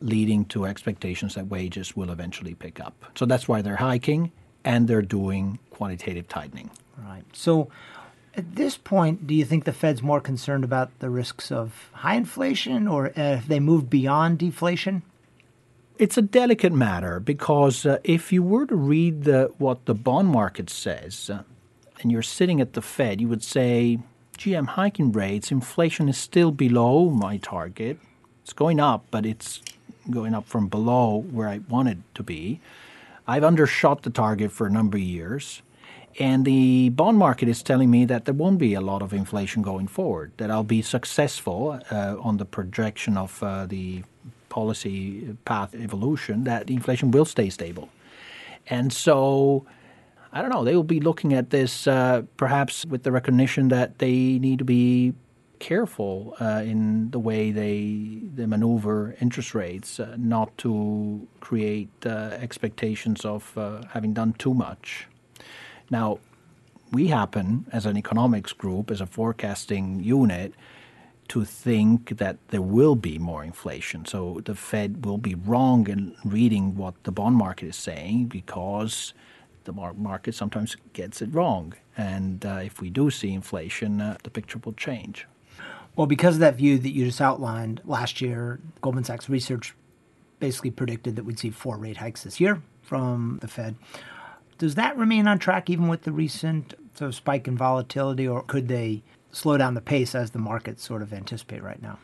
leading 0.00 0.44
to 0.46 0.66
expectations 0.66 1.34
that 1.36 1.46
wages 1.46 1.96
will 1.96 2.10
eventually 2.10 2.54
pick 2.54 2.78
up. 2.80 3.12
So 3.16 3.24
that's 3.24 3.48
why 3.48 3.62
they're 3.62 3.76
hiking 3.76 4.30
and 4.64 4.88
they're 4.88 5.02
doing 5.02 5.58
quantitative 5.70 6.28
tightening. 6.28 6.70
Right. 6.98 7.24
So 7.32 7.70
at 8.36 8.56
this 8.56 8.76
point, 8.76 9.26
do 9.26 9.34
you 9.34 9.44
think 9.44 9.64
the 9.64 9.72
Fed's 9.72 10.02
more 10.02 10.20
concerned 10.20 10.64
about 10.64 10.98
the 10.98 11.10
risks 11.10 11.52
of 11.52 11.90
high 11.92 12.16
inflation 12.16 12.88
or 12.88 13.12
if 13.14 13.46
they 13.46 13.60
moved 13.60 13.88
beyond 13.88 14.38
deflation? 14.38 15.02
It's 15.98 16.18
a 16.18 16.22
delicate 16.22 16.72
matter 16.72 17.20
because 17.20 17.86
uh, 17.86 17.98
if 18.02 18.32
you 18.32 18.42
were 18.42 18.66
to 18.66 18.74
read 18.74 19.24
the, 19.24 19.52
what 19.58 19.84
the 19.84 19.94
bond 19.94 20.28
market 20.28 20.68
says 20.68 21.30
uh, 21.30 21.44
and 22.00 22.10
you're 22.10 22.22
sitting 22.22 22.60
at 22.60 22.72
the 22.72 22.82
Fed, 22.82 23.20
you 23.20 23.28
would 23.28 23.44
say, 23.44 24.00
gee, 24.36 24.54
I'm 24.54 24.66
hiking 24.66 25.12
rates. 25.12 25.52
Inflation 25.52 26.08
is 26.08 26.18
still 26.18 26.50
below 26.50 27.10
my 27.10 27.36
target. 27.36 27.98
It's 28.42 28.52
going 28.52 28.80
up, 28.80 29.04
but 29.12 29.24
it's 29.24 29.62
going 30.10 30.34
up 30.34 30.46
from 30.46 30.66
below 30.66 31.24
where 31.30 31.48
I 31.48 31.60
want 31.68 31.88
it 31.88 31.98
to 32.16 32.24
be. 32.24 32.60
I've 33.26 33.44
undershot 33.44 34.02
the 34.02 34.10
target 34.10 34.50
for 34.50 34.66
a 34.66 34.70
number 34.70 34.96
of 34.98 35.02
years. 35.02 35.62
And 36.18 36.44
the 36.44 36.90
bond 36.90 37.18
market 37.18 37.48
is 37.48 37.62
telling 37.62 37.90
me 37.90 38.04
that 38.04 38.24
there 38.24 38.34
won't 38.34 38.58
be 38.58 38.74
a 38.74 38.80
lot 38.80 39.02
of 39.02 39.12
inflation 39.12 39.62
going 39.62 39.88
forward, 39.88 40.32
that 40.36 40.50
I'll 40.50 40.62
be 40.62 40.80
successful 40.80 41.80
uh, 41.90 42.16
on 42.20 42.36
the 42.36 42.44
projection 42.44 43.16
of 43.16 43.42
uh, 43.42 43.66
the 43.66 44.04
policy 44.48 45.36
path 45.44 45.74
evolution, 45.74 46.44
that 46.44 46.70
inflation 46.70 47.10
will 47.10 47.24
stay 47.24 47.50
stable. 47.50 47.88
And 48.68 48.92
so, 48.92 49.66
I 50.32 50.40
don't 50.40 50.50
know, 50.50 50.62
they 50.62 50.76
will 50.76 50.84
be 50.84 51.00
looking 51.00 51.34
at 51.34 51.50
this 51.50 51.88
uh, 51.88 52.22
perhaps 52.36 52.86
with 52.86 53.02
the 53.02 53.10
recognition 53.10 53.68
that 53.68 53.98
they 53.98 54.38
need 54.38 54.60
to 54.60 54.64
be 54.64 55.14
careful 55.58 56.36
uh, 56.40 56.62
in 56.64 57.10
the 57.10 57.18
way 57.18 57.50
they, 57.50 58.20
they 58.34 58.46
maneuver 58.46 59.16
interest 59.20 59.54
rates, 59.54 59.98
uh, 59.98 60.14
not 60.16 60.56
to 60.58 61.26
create 61.40 61.90
uh, 62.06 62.36
expectations 62.38 63.24
of 63.24 63.52
having 63.90 64.12
done 64.12 64.32
too 64.34 64.54
much. 64.54 65.08
Now, 65.94 66.18
we 66.90 67.06
happen, 67.06 67.66
as 67.70 67.86
an 67.86 67.96
economics 67.96 68.52
group, 68.52 68.90
as 68.90 69.00
a 69.00 69.06
forecasting 69.06 70.02
unit, 70.02 70.52
to 71.28 71.44
think 71.44 72.18
that 72.18 72.36
there 72.48 72.66
will 72.76 72.96
be 72.96 73.16
more 73.16 73.44
inflation. 73.44 74.04
So 74.04 74.40
the 74.44 74.56
Fed 74.56 75.04
will 75.06 75.18
be 75.18 75.36
wrong 75.36 75.88
in 75.88 76.16
reading 76.24 76.74
what 76.74 76.94
the 77.04 77.12
bond 77.12 77.36
market 77.36 77.66
is 77.68 77.76
saying 77.76 78.26
because 78.26 79.14
the 79.66 79.72
market 79.72 80.34
sometimes 80.34 80.76
gets 80.94 81.22
it 81.22 81.32
wrong. 81.32 81.74
And 81.96 82.44
uh, 82.44 82.62
if 82.64 82.80
we 82.80 82.90
do 82.90 83.08
see 83.12 83.32
inflation, 83.32 84.00
uh, 84.00 84.16
the 84.24 84.30
picture 84.30 84.58
will 84.64 84.72
change. 84.72 85.28
Well, 85.94 86.08
because 86.08 86.34
of 86.34 86.40
that 86.40 86.56
view 86.56 86.76
that 86.76 86.90
you 86.90 87.04
just 87.04 87.20
outlined 87.20 87.82
last 87.84 88.20
year, 88.20 88.58
Goldman 88.80 89.04
Sachs 89.04 89.28
research 89.28 89.74
basically 90.40 90.72
predicted 90.72 91.14
that 91.14 91.24
we'd 91.24 91.38
see 91.38 91.50
four 91.50 91.76
rate 91.76 91.98
hikes 91.98 92.24
this 92.24 92.40
year 92.40 92.60
from 92.82 93.38
the 93.42 93.46
Fed. 93.46 93.76
Does 94.58 94.74
that 94.76 94.96
remain 94.96 95.26
on 95.26 95.38
track 95.38 95.68
even 95.68 95.88
with 95.88 96.02
the 96.02 96.12
recent 96.12 96.74
sort 96.94 97.08
of 97.08 97.14
spike 97.14 97.48
in 97.48 97.56
volatility, 97.56 98.26
or 98.26 98.42
could 98.42 98.68
they 98.68 99.02
slow 99.32 99.56
down 99.56 99.74
the 99.74 99.80
pace 99.80 100.14
as 100.14 100.30
the 100.30 100.38
markets 100.38 100.84
sort 100.84 101.02
of 101.02 101.12
anticipate 101.12 101.62
right 101.62 101.82
now? 101.82 101.98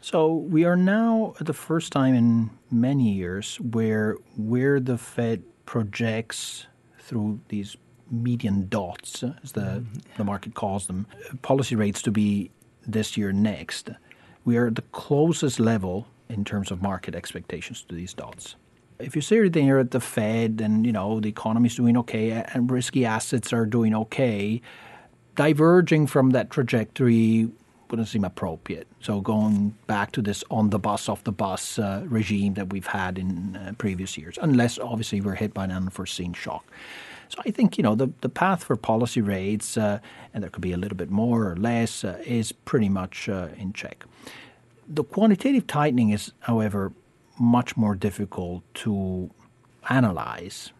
So 0.00 0.34
we 0.34 0.64
are 0.64 0.76
now 0.76 1.34
at 1.40 1.46
the 1.46 1.54
first 1.54 1.92
time 1.92 2.14
in 2.14 2.50
many 2.70 3.12
years 3.12 3.56
where 3.60 4.16
where 4.36 4.80
the 4.80 4.98
Fed 4.98 5.44
projects 5.66 6.66
through 6.98 7.40
these 7.48 7.76
median 8.10 8.68
dots, 8.68 9.22
as 9.42 9.52
the, 9.52 9.60
mm-hmm. 9.60 9.98
the 10.16 10.24
market 10.24 10.54
calls 10.54 10.86
them, 10.86 11.06
policy 11.42 11.74
rates 11.74 12.02
to 12.02 12.10
be 12.10 12.50
this 12.86 13.16
year 13.16 13.32
next. 13.32 13.90
We 14.44 14.58
are 14.58 14.66
at 14.66 14.74
the 14.74 14.82
closest 14.92 15.58
level 15.58 16.06
in 16.28 16.44
terms 16.44 16.70
of 16.70 16.82
market 16.82 17.14
expectations 17.14 17.82
to 17.88 17.94
these 17.94 18.12
dots 18.12 18.56
if 18.98 19.16
you 19.16 19.22
sit 19.22 19.52
there 19.52 19.78
at 19.78 19.90
the 19.90 20.00
Fed 20.00 20.60
and 20.62 20.86
you 20.86 20.92
know 20.92 21.20
the 21.20 21.28
economy's 21.28 21.76
doing 21.76 21.96
okay 21.98 22.30
and 22.30 22.70
risky 22.70 23.04
assets 23.04 23.52
are 23.52 23.66
doing 23.66 23.94
okay, 23.94 24.60
diverging 25.36 26.06
from 26.06 26.30
that 26.30 26.50
trajectory 26.50 27.50
wouldn't 27.90 28.08
seem 28.08 28.24
appropriate. 28.24 28.88
So 29.00 29.20
going 29.20 29.74
back 29.86 30.12
to 30.12 30.22
this 30.22 30.42
on 30.50 30.70
the 30.70 30.78
bus, 30.78 31.08
off 31.08 31.22
the 31.24 31.32
bus 31.32 31.78
uh, 31.78 32.02
regime 32.06 32.54
that 32.54 32.72
we've 32.72 32.86
had 32.86 33.18
in 33.18 33.56
uh, 33.56 33.72
previous 33.78 34.16
years, 34.16 34.38
unless 34.40 34.78
obviously 34.78 35.20
we're 35.20 35.34
hit 35.34 35.54
by 35.54 35.64
an 35.64 35.70
unforeseen 35.70 36.32
shock. 36.32 36.64
So 37.28 37.40
I 37.46 37.50
think 37.50 37.78
you 37.78 37.82
know 37.82 37.94
the 37.94 38.10
the 38.20 38.28
path 38.28 38.64
for 38.64 38.76
policy 38.76 39.20
rates, 39.20 39.76
uh, 39.76 39.98
and 40.32 40.42
there 40.42 40.50
could 40.50 40.62
be 40.62 40.72
a 40.72 40.76
little 40.76 40.96
bit 40.96 41.10
more 41.10 41.50
or 41.50 41.56
less, 41.56 42.04
uh, 42.04 42.20
is 42.24 42.52
pretty 42.52 42.88
much 42.88 43.28
uh, 43.28 43.48
in 43.56 43.72
check. 43.72 44.04
The 44.86 45.04
quantitative 45.04 45.66
tightening 45.66 46.10
is, 46.10 46.32
however, 46.40 46.92
much 47.38 47.76
more 47.76 47.94
difficult 47.94 48.62
to 48.74 49.30
analyze. 49.88 50.72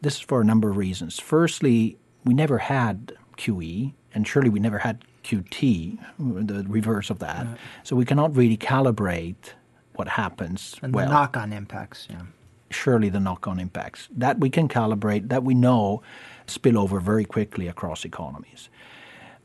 This 0.00 0.16
is 0.16 0.20
for 0.20 0.40
a 0.40 0.44
number 0.44 0.70
of 0.70 0.76
reasons. 0.76 1.18
Firstly, 1.18 1.98
we 2.24 2.34
never 2.34 2.58
had 2.58 3.12
QE, 3.36 3.92
and 4.14 4.26
surely 4.26 4.48
we 4.48 4.60
never 4.60 4.78
had 4.78 5.04
QT, 5.24 5.98
the 6.18 6.64
reverse 6.68 7.10
of 7.10 7.18
that. 7.18 7.46
So 7.82 7.96
we 7.96 8.04
cannot 8.04 8.36
really 8.36 8.56
calibrate 8.56 9.52
what 9.94 10.08
happens. 10.08 10.76
And 10.82 10.94
well. 10.94 11.06
the 11.06 11.12
knock 11.12 11.36
on 11.36 11.52
impacts, 11.52 12.06
yeah. 12.08 12.22
Surely 12.70 13.08
the 13.08 13.20
knock 13.20 13.48
on 13.48 13.58
impacts. 13.58 14.08
That 14.16 14.40
we 14.40 14.50
can 14.50 14.68
calibrate, 14.68 15.28
that 15.30 15.42
we 15.42 15.54
know 15.54 16.02
spill 16.46 16.78
over 16.78 17.00
very 17.00 17.24
quickly 17.24 17.66
across 17.66 18.04
economies. 18.04 18.68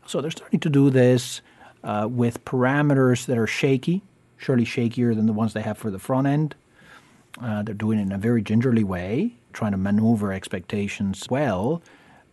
So 0.06 0.22
they're 0.22 0.32
starting 0.32 0.60
to 0.60 0.70
do 0.70 0.90
this 0.90 1.42
uh, 1.84 2.08
with 2.10 2.44
parameters 2.46 3.26
that 3.26 3.38
are 3.38 3.48
shaky 3.48 4.04
surely 4.44 4.66
shakier 4.66 5.16
than 5.16 5.26
the 5.26 5.34
ones 5.34 5.54
they 5.54 5.62
have 5.62 5.78
for 5.78 5.90
the 5.90 6.00
front 6.00 6.28
end. 6.28 6.56
Uh, 7.42 7.64
they're 7.64 7.74
doing 7.74 7.98
it 7.98 8.04
in 8.04 8.12
a 8.12 8.18
very 8.18 8.42
gingerly 8.42 8.84
way, 8.84 9.34
trying 9.54 9.72
to 9.72 9.78
maneuver 9.78 10.32
expectations 10.32 11.28
well. 11.30 11.82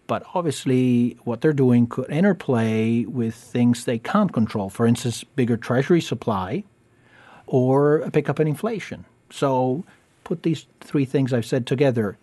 But 0.07 0.25
obviously, 0.35 1.17
what 1.25 1.41
they're 1.41 1.53
doing 1.53 1.87
could 1.87 2.11
interplay 2.11 3.05
with 3.05 3.35
things 3.35 3.85
they 3.85 3.99
can't 3.99 4.33
control. 4.33 4.69
For 4.69 4.87
instance, 4.87 5.25
bigger 5.25 5.57
treasury 5.57 6.01
supply 6.01 6.65
or 7.47 7.99
a 7.99 8.11
pickup 8.11 8.41
in 8.41 8.49
inflation. 8.49 9.05
So 9.31 9.85
put 10.25 10.43
these 10.43 10.67
three 10.81 11.05
things 11.05 11.33
I've 11.33 11.47
said 11.47 11.67
together. 11.67 12.19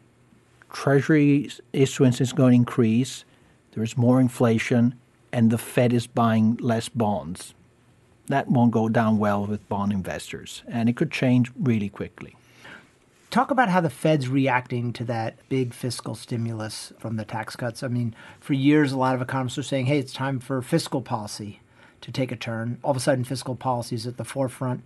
Treasury 0.71 1.49
issuance 1.71 2.19
is 2.19 2.33
going 2.33 2.51
to 2.51 2.55
increase, 2.55 3.23
there's 3.71 3.95
more 3.95 4.19
inflation, 4.19 4.95
and 5.31 5.49
the 5.49 5.57
Fed 5.57 5.93
is 5.93 6.07
buying 6.07 6.57
less 6.57 6.89
bonds. 6.89 7.53
That 8.27 8.49
won't 8.49 8.71
go 8.71 8.89
down 8.89 9.17
well 9.17 9.45
with 9.45 9.67
bond 9.69 9.93
investors, 9.93 10.63
and 10.67 10.89
it 10.89 10.97
could 10.97 11.11
change 11.11 11.51
really 11.57 11.89
quickly. 11.89 12.35
Talk 13.29 13.51
about 13.51 13.69
how 13.69 13.81
the 13.81 13.89
Fed's 13.89 14.29
reacting 14.29 14.93
to 14.93 15.03
that 15.05 15.35
big 15.49 15.73
fiscal 15.73 16.15
stimulus 16.15 16.93
from 16.97 17.17
the 17.17 17.25
tax 17.25 17.55
cuts. 17.55 17.83
I 17.83 17.87
mean, 17.87 18.15
for 18.39 18.53
years, 18.53 18.91
a 18.91 18.97
lot 18.97 19.15
of 19.15 19.21
economists 19.21 19.57
are 19.57 19.63
saying, 19.63 19.85
hey, 19.87 19.99
it's 19.99 20.13
time 20.13 20.39
for 20.39 20.61
fiscal 20.61 21.01
policy 21.01 21.59
to 22.01 22.11
take 22.11 22.31
a 22.31 22.37
turn. 22.37 22.79
All 22.83 22.91
of 22.91 22.97
a 22.97 23.01
sudden, 23.01 23.23
fiscal 23.23 23.55
policy 23.55 23.95
is 23.95 24.07
at 24.07 24.17
the 24.17 24.23
forefront. 24.23 24.81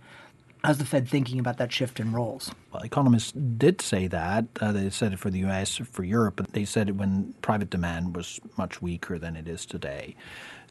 How's 0.64 0.78
the 0.78 0.84
Fed 0.84 1.08
thinking 1.08 1.40
about 1.40 1.58
that 1.58 1.72
shift 1.72 1.98
in 1.98 2.12
roles? 2.12 2.52
Well, 2.72 2.82
economists 2.82 3.32
did 3.32 3.80
say 3.80 4.06
that. 4.08 4.44
Uh, 4.60 4.70
they 4.70 4.90
said 4.90 5.12
it 5.12 5.18
for 5.18 5.30
the 5.30 5.40
U.S., 5.40 5.76
for 5.76 6.04
Europe, 6.04 6.34
but 6.36 6.52
they 6.52 6.64
said 6.64 6.88
it 6.88 6.92
when 6.92 7.34
private 7.42 7.70
demand 7.70 8.14
was 8.14 8.40
much 8.56 8.80
weaker 8.80 9.18
than 9.18 9.34
it 9.36 9.48
is 9.48 9.66
today 9.66 10.14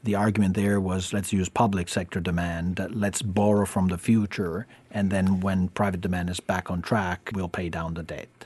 the 0.03 0.15
argument 0.15 0.55
there 0.55 0.79
was 0.79 1.13
let's 1.13 1.31
use 1.31 1.49
public 1.49 1.87
sector 1.87 2.19
demand, 2.19 2.85
let's 2.91 3.21
borrow 3.21 3.65
from 3.65 3.87
the 3.87 3.97
future, 3.97 4.65
and 4.89 5.11
then 5.11 5.39
when 5.41 5.69
private 5.69 6.01
demand 6.01 6.29
is 6.29 6.39
back 6.39 6.71
on 6.71 6.81
track, 6.81 7.29
we'll 7.33 7.49
pay 7.49 7.69
down 7.69 7.93
the 7.93 8.03
debt. 8.03 8.45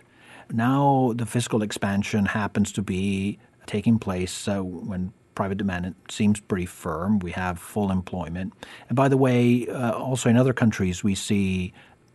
Now 0.51 1.13
the 1.15 1.25
fiscal 1.25 1.61
expansion 1.61 2.25
happens 2.27 2.71
to 2.73 2.81
be 2.81 3.39
taking 3.65 3.97
place 3.99 4.47
uh, 4.47 4.63
when 4.63 5.13
private 5.33 5.57
demand 5.57 5.95
seems 6.09 6.39
pretty 6.39 6.65
firm. 6.65 7.19
We 7.19 7.31
have 7.31 7.59
full 7.59 7.91
employment. 7.91 8.53
And 8.87 8.95
by 8.95 9.07
the 9.09 9.17
way, 9.17 9.67
uh, 9.67 9.91
also 9.91 10.29
in 10.29 10.37
other 10.37 10.53
countries, 10.53 11.03
we 11.03 11.15
see 11.15 11.73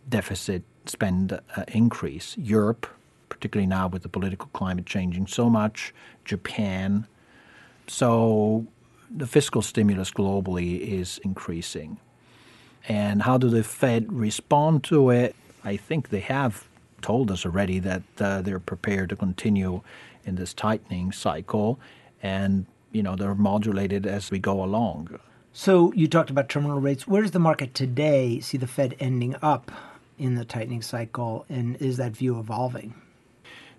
deficit 0.09 0.63
spend 0.87 1.33
uh, 1.33 1.65
increase. 1.69 2.37
Europe, 2.39 2.87
particularly 3.29 3.67
now 3.67 3.89
with 3.89 4.03
the 4.03 4.09
political 4.09 4.49
climate 4.53 4.87
changing 4.87 5.27
so 5.27 5.51
much, 5.51 5.93
Japan. 6.25 7.07
So 7.87 8.67
the 9.15 9.27
fiscal 9.27 9.63
stimulus 9.63 10.11
globally 10.11 10.81
is 10.81 11.19
increasing. 11.25 11.99
And 12.89 13.23
how 13.23 13.39
do 13.39 13.49
the 13.49 13.63
Fed 13.63 14.13
respond 14.13 14.85
to 14.85 15.11
it? 15.11 15.35
I 15.65 15.77
think 15.77 16.09
they 16.09 16.21
have 16.21 16.67
told 17.03 17.31
us 17.31 17.45
already 17.45 17.79
that 17.81 18.03
uh, 18.19 18.43
they're 18.43 18.61
prepared 18.61 19.09
to 19.11 19.17
continue 19.17 19.83
in 20.25 20.37
this 20.37 20.55
tightening 20.55 21.13
cycle, 21.13 21.79
and 22.23 22.67
you 22.93 23.03
know 23.03 23.17
they're 23.17 23.35
modulated 23.35 24.07
as 24.07 24.31
we 24.31 24.39
go 24.39 24.63
along. 24.63 25.19
So 25.53 25.93
you 25.95 26.07
talked 26.07 26.31
about 26.31 26.49
terminal 26.49 26.81
rates. 26.81 27.07
Where 27.07 27.23
does 27.23 27.33
the 27.33 27.39
market 27.39 27.75
today 27.75 28.41
see 28.41 28.59
the 28.59 28.67
Fed 28.67 28.97
ending 29.01 29.35
up 29.43 29.71
in 30.19 30.35
the 30.35 30.45
tightening 30.45 30.83
cycle, 30.83 31.45
and 31.49 31.77
is 31.77 31.97
that 31.97 32.13
view 32.13 32.39
evolving? 32.39 32.95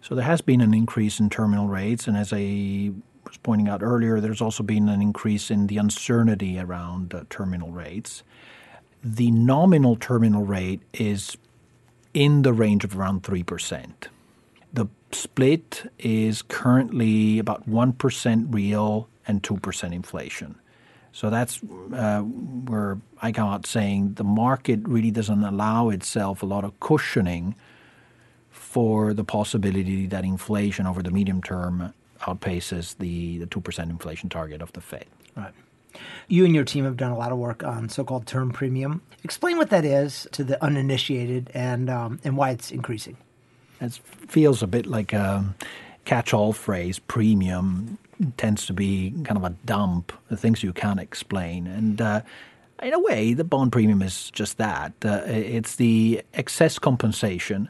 So 0.01 0.15
there 0.15 0.25
has 0.25 0.41
been 0.41 0.61
an 0.61 0.73
increase 0.73 1.19
in 1.19 1.29
terminal 1.29 1.67
rates, 1.67 2.07
and 2.07 2.17
as 2.17 2.33
I 2.33 2.91
was 3.25 3.37
pointing 3.37 3.67
out 3.67 3.83
earlier, 3.83 4.19
there's 4.19 4.41
also 4.41 4.63
been 4.63 4.89
an 4.89 5.01
increase 5.01 5.51
in 5.51 5.67
the 5.67 5.77
uncertainty 5.77 6.59
around 6.59 7.13
uh, 7.13 7.23
terminal 7.29 7.71
rates. 7.71 8.23
The 9.03 9.31
nominal 9.31 9.95
terminal 9.95 10.45
rate 10.45 10.81
is 10.93 11.37
in 12.13 12.41
the 12.41 12.53
range 12.53 12.83
of 12.83 12.97
around 12.97 13.23
3%. 13.23 13.89
The 14.73 14.87
split 15.11 15.91
is 15.99 16.41
currently 16.41 17.39
about 17.39 17.69
1% 17.69 18.53
real 18.53 19.09
and 19.27 19.41
2% 19.43 19.93
inflation. 19.93 20.55
So 21.13 21.29
that's 21.29 21.61
uh, 21.93 22.21
where 22.21 22.97
I 23.21 23.31
come 23.31 23.49
out 23.49 23.65
saying 23.65 24.13
the 24.13 24.23
market 24.23 24.79
really 24.87 25.11
doesn't 25.11 25.43
allow 25.43 25.89
itself 25.89 26.41
a 26.41 26.45
lot 26.45 26.63
of 26.63 26.79
cushioning 26.79 27.55
for 28.49 29.13
the 29.13 29.23
possibility 29.23 30.07
that 30.07 30.23
inflation 30.23 30.87
over 30.87 31.03
the 31.03 31.11
medium 31.11 31.41
term 31.41 31.93
outpaces 32.21 32.97
the, 32.97 33.39
the 33.39 33.47
2% 33.47 33.89
inflation 33.89 34.29
target 34.29 34.61
of 34.61 34.73
the 34.73 34.81
Fed. 34.81 35.05
Right. 35.35 35.53
You 36.27 36.45
and 36.45 36.55
your 36.55 36.63
team 36.63 36.85
have 36.85 36.97
done 36.97 37.11
a 37.11 37.17
lot 37.17 37.31
of 37.31 37.37
work 37.37 37.63
on 37.63 37.89
so-called 37.89 38.25
term 38.25 38.51
premium. 38.51 39.01
Explain 39.23 39.57
what 39.57 39.69
that 39.69 39.85
is 39.85 40.27
to 40.31 40.43
the 40.43 40.63
uninitiated 40.63 41.51
and 41.53 41.89
um, 41.89 42.19
and 42.23 42.37
why 42.37 42.51
it's 42.51 42.71
increasing. 42.71 43.17
It 43.81 43.99
feels 44.27 44.63
a 44.63 44.67
bit 44.67 44.85
like 44.85 45.11
a 45.11 45.53
catch-all 46.05 46.53
phrase. 46.53 46.99
Premium 46.99 47.97
tends 48.37 48.65
to 48.67 48.73
be 48.73 49.11
kind 49.23 49.37
of 49.37 49.43
a 49.43 49.49
dump, 49.65 50.13
the 50.29 50.37
things 50.37 50.63
you 50.63 50.71
can't 50.71 50.99
explain, 50.99 51.67
and 51.67 51.99
uh, 51.99 52.21
in 52.81 52.93
a 52.93 52.99
way, 52.99 53.33
the 53.33 53.43
bond 53.43 53.71
premium 53.71 54.01
is 54.01 54.31
just 54.31 54.57
that. 54.57 54.93
Uh, 55.03 55.21
it's 55.27 55.75
the 55.75 56.23
excess 56.33 56.79
compensation 56.79 57.69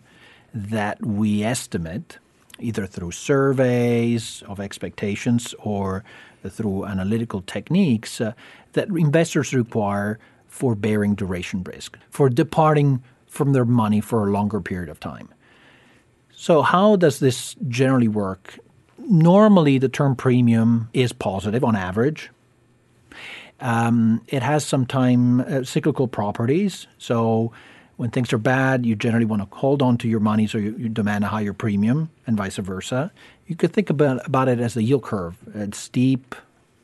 that 0.54 1.06
we 1.06 1.44
estimate 1.44 2.18
either 2.62 2.86
through 2.86 3.12
surveys 3.12 4.44
of 4.48 4.60
expectations 4.60 5.54
or 5.60 6.04
through 6.48 6.86
analytical 6.86 7.42
techniques 7.42 8.22
uh, 8.22 8.34
that 8.74 8.88
investors 8.90 9.54
require 9.54 10.20
for 10.48 10.76
bearing 10.76 11.16
duration 11.16 11.64
risk, 11.64 11.98
for 12.10 12.30
departing 12.30 13.02
from 13.28 13.54
their 13.54 13.66
money 13.66 14.02
for 14.02 14.28
a 14.28 14.32
longer 14.32 14.60
period 14.60 14.90
of 14.90 15.00
time. 15.00 15.30
So, 16.32 16.62
how 16.62 16.96
does 16.96 17.20
this 17.20 17.56
generally 17.68 18.08
work? 18.08 18.60
Normally, 18.98 19.78
the 19.78 19.90
term 19.90 20.16
premium 20.16 20.90
is 20.94 21.14
positive 21.14 21.64
on 21.64 21.76
average. 21.76 22.30
Um, 23.60 24.22
it 24.28 24.42
has 24.42 24.66
some 24.66 24.86
time 24.86 25.42
uh, 25.42 25.64
cyclical 25.64 26.08
properties. 26.08 26.88
So, 26.98 27.54
when 28.02 28.10
things 28.10 28.34
are 28.34 28.40
bad, 28.40 28.84
you 28.84 28.96
generally 28.96 29.26
want 29.26 29.44
to 29.44 29.56
hold 29.56 29.80
on 29.80 29.96
to 29.96 30.08
your 30.08 30.20
money, 30.20 30.48
so 30.48 30.58
you, 30.58 30.76
you 30.76 30.90
demand 30.90 31.24
a 31.24 31.28
higher 31.28 31.54
premium, 31.54 32.10
and 32.26 32.36
vice 32.36 32.58
versa. 32.58 33.12
You 33.46 33.56
could 33.56 33.74
think 33.74 33.92
about, 33.92 34.26
about 34.26 34.48
it 34.48 34.60
as 34.60 34.74
the 34.74 34.82
yield 34.82 35.04
curve. 35.04 35.38
It's 35.54 35.78
steep 35.78 36.34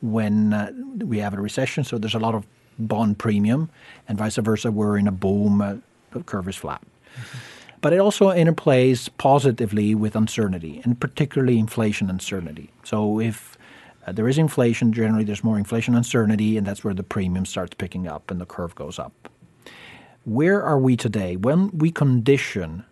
when 0.00 0.52
uh, 0.52 0.70
we 0.98 1.18
have 1.18 1.34
a 1.34 1.40
recession, 1.40 1.82
so 1.82 1.98
there's 1.98 2.14
a 2.14 2.20
lot 2.20 2.36
of 2.36 2.46
bond 2.78 3.18
premium, 3.18 3.68
and 4.06 4.16
vice 4.16 4.36
versa. 4.36 4.70
We're 4.70 4.96
in 4.96 5.08
a 5.08 5.10
boom, 5.10 5.60
uh, 5.60 5.78
the 6.12 6.22
curve 6.22 6.46
is 6.46 6.54
flat. 6.54 6.82
Mm-hmm. 7.16 7.38
But 7.80 7.92
it 7.94 7.98
also 7.98 8.28
interplays 8.28 9.08
positively 9.18 9.96
with 9.96 10.14
uncertainty, 10.14 10.80
and 10.84 11.00
particularly 11.00 11.58
inflation 11.58 12.10
uncertainty. 12.10 12.70
So 12.84 13.18
if 13.18 13.58
uh, 14.06 14.12
there 14.12 14.28
is 14.28 14.38
inflation, 14.38 14.92
generally 14.92 15.24
there's 15.24 15.42
more 15.42 15.58
inflation 15.58 15.96
uncertainty, 15.96 16.56
and 16.56 16.64
that's 16.64 16.84
where 16.84 16.94
the 16.94 17.02
premium 17.02 17.44
starts 17.44 17.74
picking 17.74 18.06
up 18.06 18.30
and 18.30 18.40
the 18.40 18.46
curve 18.46 18.76
goes 18.76 19.00
up 19.00 19.28
where 20.28 20.62
are 20.62 20.78
we 20.78 20.94
today? 20.94 21.36
When 21.36 21.70
we 21.70 21.90
condition 21.90 22.84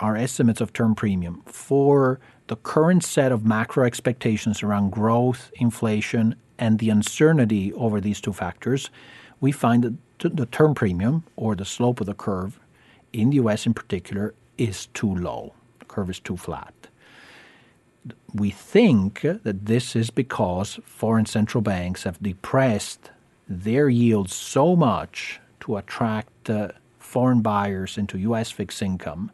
our 0.00 0.14
estimates 0.14 0.60
of 0.60 0.74
term 0.74 0.94
premium 0.94 1.42
for 1.46 2.20
the 2.48 2.56
current 2.56 3.02
set 3.02 3.32
of 3.32 3.46
macro 3.46 3.86
expectations 3.86 4.62
around 4.62 4.90
growth, 4.90 5.50
inflation, 5.54 6.34
and 6.58 6.78
the 6.78 6.90
uncertainty 6.90 7.72
over 7.72 7.98
these 7.98 8.20
two 8.20 8.34
factors, 8.34 8.90
we 9.40 9.52
find 9.52 9.82
that 9.84 10.36
the 10.36 10.44
term 10.44 10.74
premium, 10.74 11.24
or 11.34 11.54
the 11.54 11.64
slope 11.64 11.98
of 12.00 12.06
the 12.06 12.14
curve, 12.14 12.60
in 13.14 13.30
the 13.30 13.36
US 13.36 13.64
in 13.64 13.72
particular, 13.72 14.34
is 14.58 14.86
too 14.86 15.14
low. 15.14 15.54
The 15.78 15.86
curve 15.86 16.10
is 16.10 16.20
too 16.20 16.36
flat. 16.36 16.74
We 18.34 18.50
think 18.50 19.22
that 19.22 19.64
this 19.64 19.96
is 19.96 20.10
because 20.10 20.78
foreign 20.84 21.26
central 21.26 21.62
banks 21.62 22.02
have 22.02 22.22
depressed 22.22 23.10
their 23.48 23.88
yields 23.88 24.34
so 24.34 24.76
much 24.76 25.40
to 25.60 25.76
attract 25.78 26.50
uh, 26.50 26.68
foreign 27.12 27.42
buyers 27.42 27.98
into 27.98 28.18
U.S. 28.20 28.50
fixed 28.50 28.80
income 28.80 29.30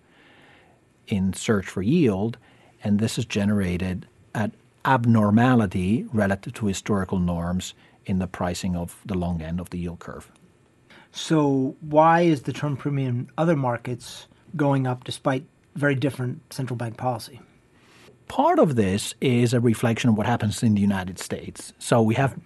in 1.06 1.32
search 1.32 1.64
for 1.64 1.80
yield, 1.80 2.36
and 2.82 2.98
this 2.98 3.14
has 3.14 3.24
generated 3.24 4.08
an 4.34 4.52
abnormality 4.84 6.04
relative 6.12 6.52
to 6.54 6.66
historical 6.66 7.20
norms 7.20 7.74
in 8.04 8.18
the 8.18 8.26
pricing 8.26 8.74
of 8.74 9.00
the 9.06 9.14
long 9.14 9.40
end 9.40 9.60
of 9.60 9.70
the 9.70 9.78
yield 9.78 10.00
curve. 10.00 10.28
So, 11.12 11.76
why 11.80 12.22
is 12.22 12.42
the 12.42 12.52
term 12.52 12.76
premium 12.76 13.08
in 13.08 13.30
other 13.38 13.54
markets 13.54 14.26
going 14.56 14.88
up 14.88 15.04
despite 15.04 15.44
very 15.76 15.94
different 15.94 16.52
central 16.52 16.76
bank 16.76 16.96
policy? 16.96 17.40
Part 18.26 18.58
of 18.58 18.74
this 18.74 19.14
is 19.20 19.54
a 19.54 19.60
reflection 19.60 20.10
of 20.10 20.16
what 20.18 20.26
happens 20.26 20.64
in 20.64 20.74
the 20.74 20.80
United 20.80 21.20
States. 21.20 21.72
So, 21.78 22.02
we 22.02 22.16
have 22.16 22.36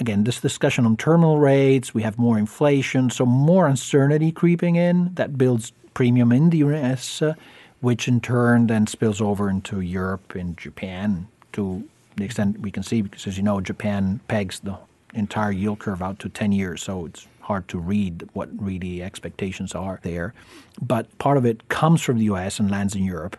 again, 0.00 0.24
this 0.24 0.40
discussion 0.40 0.86
on 0.86 0.96
terminal 0.96 1.38
rates, 1.38 1.94
we 1.94 2.02
have 2.02 2.18
more 2.18 2.38
inflation, 2.38 3.10
so 3.10 3.26
more 3.26 3.68
uncertainty 3.68 4.32
creeping 4.32 4.76
in 4.76 5.12
that 5.14 5.38
builds 5.38 5.72
premium 5.94 6.32
in 6.32 6.50
the 6.50 6.58
US, 6.58 7.22
uh, 7.22 7.34
which 7.80 8.08
in 8.08 8.20
turn 8.20 8.66
then 8.66 8.86
spills 8.86 9.20
over 9.20 9.48
into 9.48 9.80
Europe 9.80 10.34
and 10.34 10.56
Japan 10.56 11.28
to 11.52 11.86
the 12.16 12.24
extent 12.24 12.60
we 12.60 12.70
can 12.70 12.82
see, 12.82 13.02
because 13.02 13.26
as 13.26 13.36
you 13.36 13.42
know, 13.42 13.60
Japan 13.60 14.20
pegs 14.26 14.60
the 14.60 14.76
entire 15.14 15.52
yield 15.52 15.78
curve 15.78 16.02
out 16.02 16.18
to 16.20 16.28
10 16.28 16.52
years, 16.52 16.82
so 16.82 17.06
it's 17.06 17.26
hard 17.40 17.68
to 17.68 17.78
read 17.78 18.28
what 18.32 18.48
really 18.60 19.02
expectations 19.02 19.74
are 19.74 20.00
there. 20.02 20.32
But 20.80 21.06
part 21.18 21.36
of 21.36 21.44
it 21.44 21.68
comes 21.68 22.00
from 22.00 22.18
the 22.18 22.24
US 22.24 22.58
and 22.58 22.70
lands 22.70 22.94
in 22.94 23.04
Europe. 23.04 23.36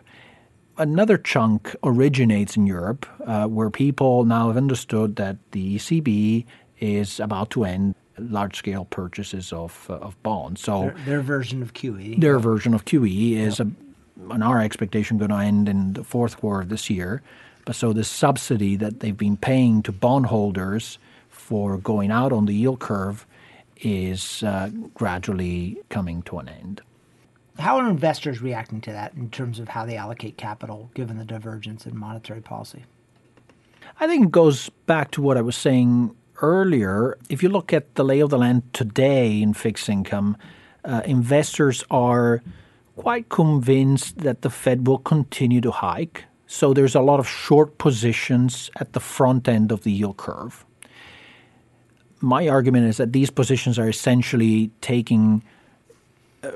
Another 0.78 1.18
chunk 1.18 1.74
originates 1.82 2.56
in 2.56 2.66
Europe, 2.66 3.06
uh, 3.26 3.46
where 3.46 3.70
people 3.70 4.24
now 4.24 4.48
have 4.48 4.56
understood 4.56 5.16
that 5.16 5.36
the 5.52 5.76
ECB 5.76 6.44
is 6.80 7.20
about 7.20 7.50
to 7.50 7.64
end 7.64 7.94
large 8.18 8.56
scale 8.56 8.84
purchases 8.86 9.52
of, 9.52 9.86
uh, 9.88 9.94
of 9.94 10.20
bonds. 10.22 10.60
So 10.60 10.80
their, 10.82 11.04
their, 11.04 11.20
version 11.20 11.62
of 11.62 11.74
QE. 11.74 12.20
Their 12.20 12.38
version 12.38 12.74
of 12.74 12.84
QE 12.84 13.32
is, 13.32 13.58
yep. 13.58 13.68
a, 14.28 14.34
in 14.34 14.42
our 14.42 14.60
expectation, 14.60 15.18
going 15.18 15.30
to 15.30 15.36
end 15.36 15.68
in 15.68 15.94
the 15.94 16.04
fourth 16.04 16.36
quarter 16.38 16.62
of 16.62 16.68
this 16.68 16.90
year. 16.90 17.22
But 17.64 17.76
so 17.76 17.92
the 17.92 18.04
subsidy 18.04 18.76
that 18.76 19.00
they've 19.00 19.16
been 19.16 19.36
paying 19.36 19.82
to 19.84 19.92
bondholders 19.92 20.98
for 21.28 21.78
going 21.78 22.10
out 22.10 22.32
on 22.32 22.46
the 22.46 22.54
yield 22.54 22.80
curve 22.80 23.26
is 23.78 24.42
uh, 24.42 24.70
gradually 24.94 25.78
coming 25.88 26.22
to 26.22 26.38
an 26.38 26.48
end. 26.48 26.82
How 27.58 27.76
are 27.76 27.88
investors 27.88 28.40
reacting 28.40 28.80
to 28.82 28.92
that 28.92 29.14
in 29.14 29.30
terms 29.30 29.58
of 29.58 29.68
how 29.68 29.84
they 29.84 29.96
allocate 29.96 30.36
capital 30.36 30.90
given 30.94 31.18
the 31.18 31.24
divergence 31.24 31.86
in 31.86 31.96
monetary 31.96 32.40
policy? 32.40 32.84
I 34.00 34.06
think 34.06 34.26
it 34.26 34.30
goes 34.32 34.70
back 34.86 35.10
to 35.12 35.22
what 35.22 35.36
I 35.36 35.42
was 35.42 35.56
saying 35.56 36.16
earlier. 36.40 37.18
If 37.28 37.42
you 37.42 37.48
look 37.48 37.72
at 37.72 37.94
the 37.94 38.04
lay 38.04 38.20
of 38.20 38.30
the 38.30 38.38
land 38.38 38.62
today 38.72 39.42
in 39.42 39.54
fixed 39.54 39.88
income, 39.88 40.36
uh, 40.84 41.02
investors 41.04 41.84
are 41.90 42.42
quite 42.96 43.28
convinced 43.28 44.18
that 44.18 44.42
the 44.42 44.50
Fed 44.50 44.86
will 44.86 44.98
continue 44.98 45.60
to 45.60 45.70
hike. 45.70 46.24
So 46.46 46.74
there's 46.74 46.94
a 46.94 47.00
lot 47.00 47.20
of 47.20 47.28
short 47.28 47.78
positions 47.78 48.70
at 48.76 48.92
the 48.92 49.00
front 49.00 49.48
end 49.48 49.72
of 49.72 49.84
the 49.84 49.92
yield 49.92 50.16
curve. 50.16 50.64
My 52.20 52.48
argument 52.48 52.86
is 52.86 52.98
that 52.98 53.12
these 53.12 53.30
positions 53.30 53.78
are 53.78 53.88
essentially 53.88 54.70
taking 54.80 55.42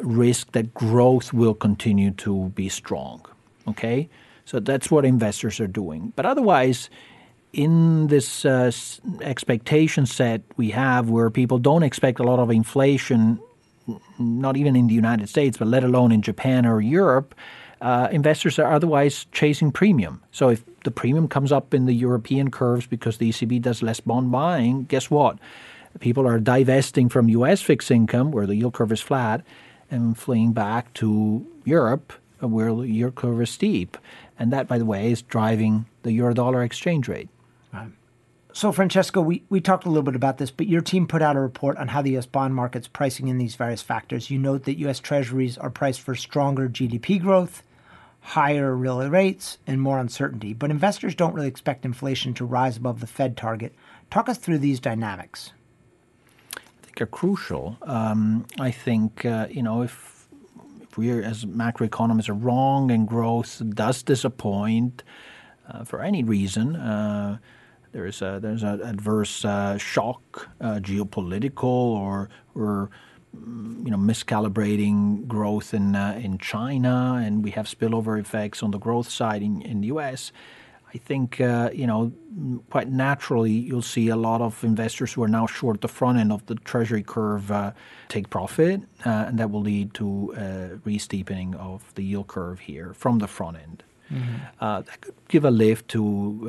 risk 0.03 0.53
that 0.53 0.75
growth 0.75 1.33
will 1.33 1.55
continue 1.55 2.11
to 2.13 2.51
be 2.51 2.69
strong. 2.69 3.25
Okay? 3.69 4.09
So 4.45 4.61
that's 4.61 4.91
what 4.91 5.05
investors 5.05 5.61
are 5.61 5.67
doing. 5.67 6.13
But 6.17 6.27
otherwise, 6.27 6.89
in 7.53 8.09
this 8.09 8.45
uh, 8.45 8.71
expectation 9.23 10.07
set 10.07 10.43
we 10.57 10.71
have 10.71 11.09
where 11.09 11.31
people 11.31 11.59
don't 11.59 11.83
expect 11.83 12.21
a 12.21 12.23
lot 12.23 12.39
of 12.39 12.51
inflation, 12.51 13.41
not 14.19 14.57
even 14.57 14.77
in 14.77 14.87
the 14.87 14.95
United 14.95 15.29
States, 15.29 15.57
but 15.57 15.69
let 15.69 15.83
alone 15.83 16.13
in 16.13 16.23
Japan 16.23 16.67
or 16.67 16.81
Europe, 16.81 17.35
uh, 17.81 18.09
investors 18.11 18.59
are 18.59 18.73
otherwise 18.73 19.27
chasing 19.33 19.71
premium. 19.71 20.23
So 20.33 20.49
if 20.51 20.65
the 20.85 20.91
premium 20.91 21.29
comes 21.29 21.53
up 21.53 21.75
in 21.75 21.87
the 21.87 21.93
European 21.93 22.51
curves 22.51 22.87
because 22.87 23.19
the 23.19 23.31
ECB 23.31 23.63
does 23.63 23.83
less 23.83 24.01
bond 24.01 24.31
buying, 24.31 24.85
guess 24.85 25.11
what? 25.11 25.39
People 26.01 26.27
are 26.27 26.39
divesting 26.39 27.09
from 27.09 27.29
US 27.31 27.63
fixed 27.63 27.91
income 27.91 28.31
where 28.31 28.47
the 28.47 28.55
yield 28.55 28.75
curve 28.75 28.93
is 28.93 29.01
flat 29.01 29.45
and 29.91 30.17
fleeing 30.17 30.53
back 30.53 30.93
to 30.95 31.47
Europe, 31.65 32.13
uh, 32.43 32.49
where 32.49 32.75
the 32.75 32.83
yield 32.83 33.15
curve 33.15 33.41
is 33.41 33.51
steep. 33.51 33.97
And 34.39 34.53
that, 34.53 34.69
by 34.69 34.79
the 34.79 34.85
way, 34.85 35.11
is 35.11 35.23
driving 35.23 35.87
the 36.03 36.13
euro 36.13 36.35
dollar 36.35 36.63
exchange 36.63 37.09
rate. 37.09 37.29
So, 38.53 38.73
Francesco, 38.73 39.21
we, 39.21 39.45
we 39.51 39.61
talked 39.61 39.85
a 39.85 39.91
little 39.91 40.03
bit 40.03 40.17
about 40.17 40.39
this, 40.39 40.51
but 40.51 40.67
your 40.67 40.81
team 40.81 41.07
put 41.07 41.21
out 41.21 41.37
a 41.37 41.41
report 41.41 41.77
on 41.77 41.89
how 41.89 42.01
the 42.01 42.13
U.S. 42.13 42.25
bond 42.25 42.55
market's 42.55 42.89
pricing 42.89 43.29
in 43.29 43.37
these 43.37 43.55
various 43.55 43.83
factors. 43.83 44.31
You 44.31 44.39
note 44.39 44.65
that 44.65 44.79
U.S. 44.79 44.99
Treasuries 44.99 45.59
are 45.59 45.69
priced 45.69 46.01
for 46.01 46.15
stronger 46.15 46.67
GDP 46.67 47.21
growth, 47.21 47.63
higher 48.21 48.75
real 48.75 49.07
rates, 49.11 49.59
and 49.67 49.83
more 49.83 49.99
uncertainty. 49.99 50.55
But 50.55 50.71
investors 50.71 51.15
don't 51.15 51.35
really 51.35 51.49
expect 51.49 51.85
inflation 51.85 52.33
to 52.33 52.47
rise 52.47 52.79
above 52.79 53.01
the 53.01 53.07
Fed 53.07 53.37
target. 53.37 53.75
Talk 54.11 54.27
us 54.27 54.39
through 54.39 54.61
these 54.61 54.81
dynamics 54.81 55.53
are 57.01 57.07
crucial. 57.07 57.77
Um, 57.83 58.47
I 58.59 58.71
think 58.71 59.25
uh, 59.25 59.47
you 59.51 59.63
know 59.63 59.83
if 59.83 60.29
if 60.81 60.97
we 60.97 61.11
as 61.11 61.45
macroeconomists 61.45 62.29
are 62.29 62.35
wrong 62.35 62.91
and 62.91 63.07
growth 63.07 63.63
does 63.75 64.03
disappoint 64.03 65.03
uh, 65.69 65.85
for 65.85 66.03
any 66.03 66.23
reason. 66.23 66.77
Uh, 66.77 67.39
there's 67.93 68.21
a, 68.21 68.39
there's 68.43 68.63
an 68.63 68.83
adverse 68.83 69.45
uh, 69.45 69.79
shock, 69.79 70.51
uh, 70.61 70.81
geopolitical 70.81 71.65
or 71.65 72.29
or 72.55 72.91
mm, 73.35 73.85
you 73.85 73.91
know 73.91 73.97
miscalibrating 73.97 75.27
growth 75.27 75.73
in 75.73 75.97
uh, 75.97 76.21
in 76.23 76.39
China, 76.39 77.21
and 77.25 77.43
we 77.43 77.53
have 77.53 77.67
spillover 77.67 78.21
effects 78.21 78.63
on 78.63 78.71
the 78.71 78.79
growth 78.79 79.09
side 79.09 79.43
in, 79.43 79.63
in 79.63 79.81
the 79.81 79.87
U.S. 79.89 80.31
I 80.95 80.99
think 80.99 81.41
uh, 81.41 81.71
you 81.73 81.87
know 81.87 82.13
quite 82.71 82.89
naturally 82.89 83.53
you'll 83.53 83.83
see 83.83 84.09
a 84.09 84.17
lot 84.17 84.41
of 84.41 84.63
investors 84.65 85.13
who 85.13 85.23
are 85.23 85.29
now 85.29 85.47
short 85.47 85.81
the 85.81 85.89
front 85.89 86.19
end 86.19 86.33
of 86.33 86.45
the 86.47 86.55
treasury 86.55 87.03
curve 87.03 87.51
uh, 87.51 87.73
take 88.09 88.31
profit, 88.31 88.83
uh, 89.05 89.27
and 89.29 89.39
that 89.39 89.51
will 89.51 89.63
lead 89.63 89.95
to 89.95 90.35
uh, 90.37 90.79
re-steepening 90.85 91.55
of 91.57 91.95
the 91.95 92.03
yield 92.03 92.29
curve 92.29 92.61
here 92.61 92.95
from 92.95 93.19
the 93.19 93.27
front 93.27 93.57
end. 93.57 93.83
Mm-hmm. 94.13 94.35
Uh, 94.61 94.83
that 94.83 95.01
could 95.01 95.15
give 95.29 95.45
a 95.45 95.51
lift 95.51 95.89
to 95.89 96.01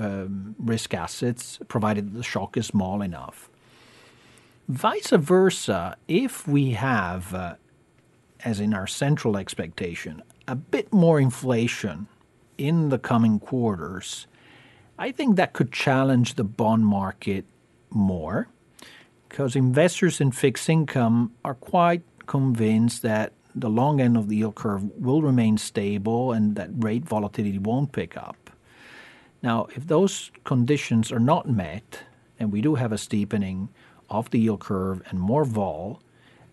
um, 0.02 0.56
risk 0.60 0.94
assets, 0.94 1.60
provided 1.68 2.14
the 2.14 2.24
shock 2.24 2.56
is 2.56 2.68
small 2.68 3.02
enough. 3.02 3.50
Vice 4.70 5.10
versa, 5.10 5.96
if 6.08 6.48
we 6.48 6.72
have, 6.72 7.34
uh, 7.34 7.56
as 8.44 8.60
in 8.60 8.74
our 8.74 8.86
central 8.86 9.38
expectation, 9.38 10.22
a 10.48 10.56
bit 10.56 10.94
more 10.94 11.20
inflation 11.20 12.08
in 12.58 12.90
the 12.90 13.00
coming 13.00 13.40
quarters, 13.40 14.28
I 14.98 15.12
think 15.12 15.36
that 15.36 15.54
could 15.54 15.72
challenge 15.72 16.36
the 16.36 16.44
bond 16.44 16.86
market 16.86 17.46
more 17.90 18.48
because 19.30 19.56
investors 19.56 20.20
in 20.20 20.32
fixed 20.32 20.70
income 20.70 21.34
are 21.44 21.54
quite 21.54 22.04
convinced 22.26 23.02
that 23.04 23.34
the 23.54 23.70
long 23.70 24.00
end 24.00 24.18
of 24.18 24.30
the 24.30 24.38
yield 24.38 24.56
curve 24.56 24.84
will 25.00 25.22
remain 25.22 25.58
stable 25.58 26.32
and 26.32 26.56
that 26.56 26.70
rate 26.74 27.06
volatility 27.06 27.58
won't 27.58 27.92
pick 27.92 28.16
up. 28.16 28.50
Now, 29.42 29.68
if 29.76 29.88
those 29.88 30.32
conditions 30.44 31.12
are 31.12 31.20
not 31.20 31.50
met, 31.50 32.04
and 32.40 32.52
we 32.52 32.62
do 32.62 32.76
have 32.76 32.92
a 32.92 32.98
steepening 32.98 33.70
of 34.10 34.30
the 34.30 34.40
yield 34.40 34.60
curve 34.60 35.02
and 35.10 35.20
more 35.20 35.46
vol, 35.46 36.02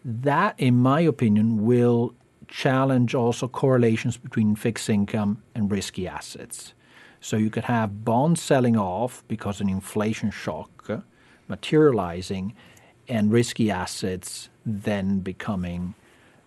that, 0.04 0.54
in 0.58 0.76
my 0.76 1.00
opinion, 1.00 1.64
will 1.64 2.14
challenge 2.48 3.14
also 3.14 3.48
correlations 3.48 4.16
between 4.16 4.56
fixed 4.56 4.88
income 4.88 5.42
and 5.54 5.70
risky 5.70 6.06
assets. 6.06 6.74
So 7.20 7.36
you 7.36 7.50
could 7.50 7.64
have 7.64 8.04
bonds 8.04 8.42
selling 8.42 8.76
off 8.76 9.24
because 9.28 9.60
an 9.60 9.68
inflation 9.68 10.30
shock 10.30 10.70
materializing 11.48 12.54
and 13.08 13.30
risky 13.30 13.70
assets 13.70 14.48
then 14.64 15.20
becoming 15.20 15.94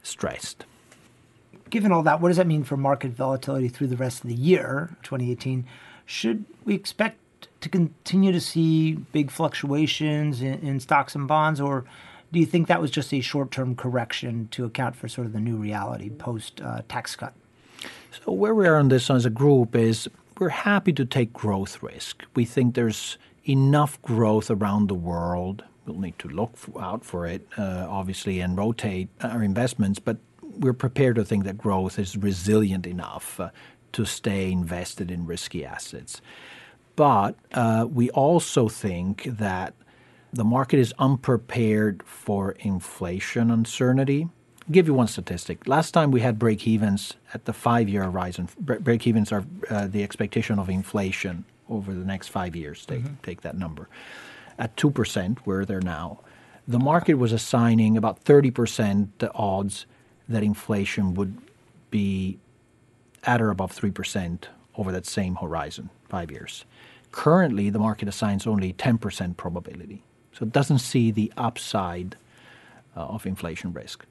stressed. 0.03 0.65
Given 1.69 1.91
all 1.91 2.03
that, 2.03 2.21
what 2.21 2.29
does 2.29 2.38
that 2.38 2.47
mean 2.47 2.63
for 2.63 2.77
market 2.77 3.12
volatility 3.12 3.67
through 3.67 3.88
the 3.88 3.97
rest 3.97 4.23
of 4.23 4.29
the 4.29 4.36
year, 4.36 4.95
2018? 5.03 5.65
Should 6.05 6.45
we 6.63 6.73
expect 6.73 7.17
to 7.62 7.69
continue 7.69 8.31
to 8.31 8.39
see 8.39 8.93
big 8.93 9.29
fluctuations 9.29 10.41
in, 10.41 10.60
in 10.60 10.79
stocks 10.79 11.13
and 11.13 11.27
bonds, 11.27 11.60
or 11.60 11.83
do 12.31 12.39
you 12.39 12.45
think 12.45 12.67
that 12.67 12.81
was 12.81 12.91
just 12.91 13.13
a 13.13 13.21
short 13.21 13.51
term 13.51 13.75
correction 13.75 14.47
to 14.51 14.65
account 14.65 14.95
for 14.95 15.07
sort 15.07 15.27
of 15.27 15.33
the 15.33 15.39
new 15.39 15.55
reality 15.55 16.09
post 16.09 16.61
uh, 16.61 16.81
tax 16.87 17.15
cut? 17.15 17.33
So, 18.23 18.31
where 18.31 18.55
we 18.55 18.67
are 18.67 18.77
on 18.77 18.89
this 18.89 19.09
as 19.09 19.25
a 19.25 19.29
group 19.29 19.75
is 19.75 20.09
we're 20.39 20.49
happy 20.49 20.93
to 20.93 21.05
take 21.05 21.33
growth 21.33 21.81
risk. 21.81 22.23
We 22.35 22.45
think 22.45 22.75
there's 22.75 23.17
enough 23.47 24.01
growth 24.01 24.51
around 24.51 24.87
the 24.87 24.95
world. 24.95 25.63
We'll 25.85 25.99
need 25.99 26.19
to 26.19 26.27
look 26.27 26.51
out 26.79 27.05
for 27.05 27.25
it, 27.25 27.47
uh, 27.57 27.87
obviously, 27.89 28.41
and 28.41 28.57
rotate 28.57 29.09
our 29.21 29.41
investments, 29.41 29.99
but 29.99 30.17
we're 30.41 30.73
prepared 30.73 31.15
to 31.15 31.23
think 31.23 31.45
that 31.45 31.57
growth 31.57 31.97
is 31.97 32.17
resilient 32.17 32.85
enough 32.85 33.39
uh, 33.39 33.49
to 33.93 34.05
stay 34.05 34.51
invested 34.51 35.09
in 35.09 35.25
risky 35.25 35.63
assets. 35.65 36.21
But 36.95 37.35
uh, 37.53 37.87
we 37.89 38.09
also 38.09 38.67
think 38.67 39.23
that 39.23 39.75
the 40.33 40.43
market 40.43 40.79
is 40.79 40.93
unprepared 40.99 42.03
for 42.03 42.51
inflation 42.59 43.49
uncertainty. 43.51 44.27
I'll 44.67 44.73
give 44.73 44.87
you 44.87 44.93
one 44.93 45.07
statistic. 45.07 45.67
Last 45.67 45.91
time 45.91 46.11
we 46.11 46.21
had 46.21 46.37
break 46.37 46.67
evens 46.67 47.13
at 47.33 47.45
the 47.45 47.53
five 47.53 47.87
year 47.87 48.03
horizon, 48.03 48.49
break 48.59 49.07
evens 49.07 49.31
are 49.31 49.45
uh, 49.69 49.87
the 49.87 50.03
expectation 50.03 50.59
of 50.59 50.69
inflation 50.69 51.45
over 51.69 51.93
the 51.93 52.05
next 52.05 52.27
five 52.29 52.55
years. 52.55 52.85
Take, 52.85 53.03
mm-hmm. 53.03 53.13
take 53.23 53.41
that 53.41 53.57
number. 53.57 53.87
At 54.59 54.75
2%, 54.75 55.39
where 55.39 55.65
they're 55.65 55.81
now, 55.81 56.19
the 56.67 56.79
market 56.79 57.15
was 57.15 57.31
assigning 57.31 57.95
about 57.95 58.23
30% 58.25 59.09
the 59.19 59.31
odds 59.33 59.85
that 60.27 60.43
inflation 60.43 61.13
would 61.13 61.37
be 61.89 62.39
at 63.23 63.41
or 63.41 63.49
above 63.49 63.71
3% 63.71 64.45
over 64.75 64.91
that 64.91 65.05
same 65.05 65.35
horizon, 65.35 65.89
five 66.09 66.31
years. 66.31 66.65
Currently, 67.11 67.69
the 67.69 67.79
market 67.79 68.07
assigns 68.07 68.45
only 68.45 68.73
10% 68.73 69.37
probability. 69.37 70.03
So 70.38 70.45
it 70.45 70.52
doesn't 70.52 70.80
see 70.80 71.12
the 71.12 71.32
upside 71.38 72.15
uh, 72.95 73.02
of 73.02 73.26
inflation 73.26 73.73
risk. 73.73 74.06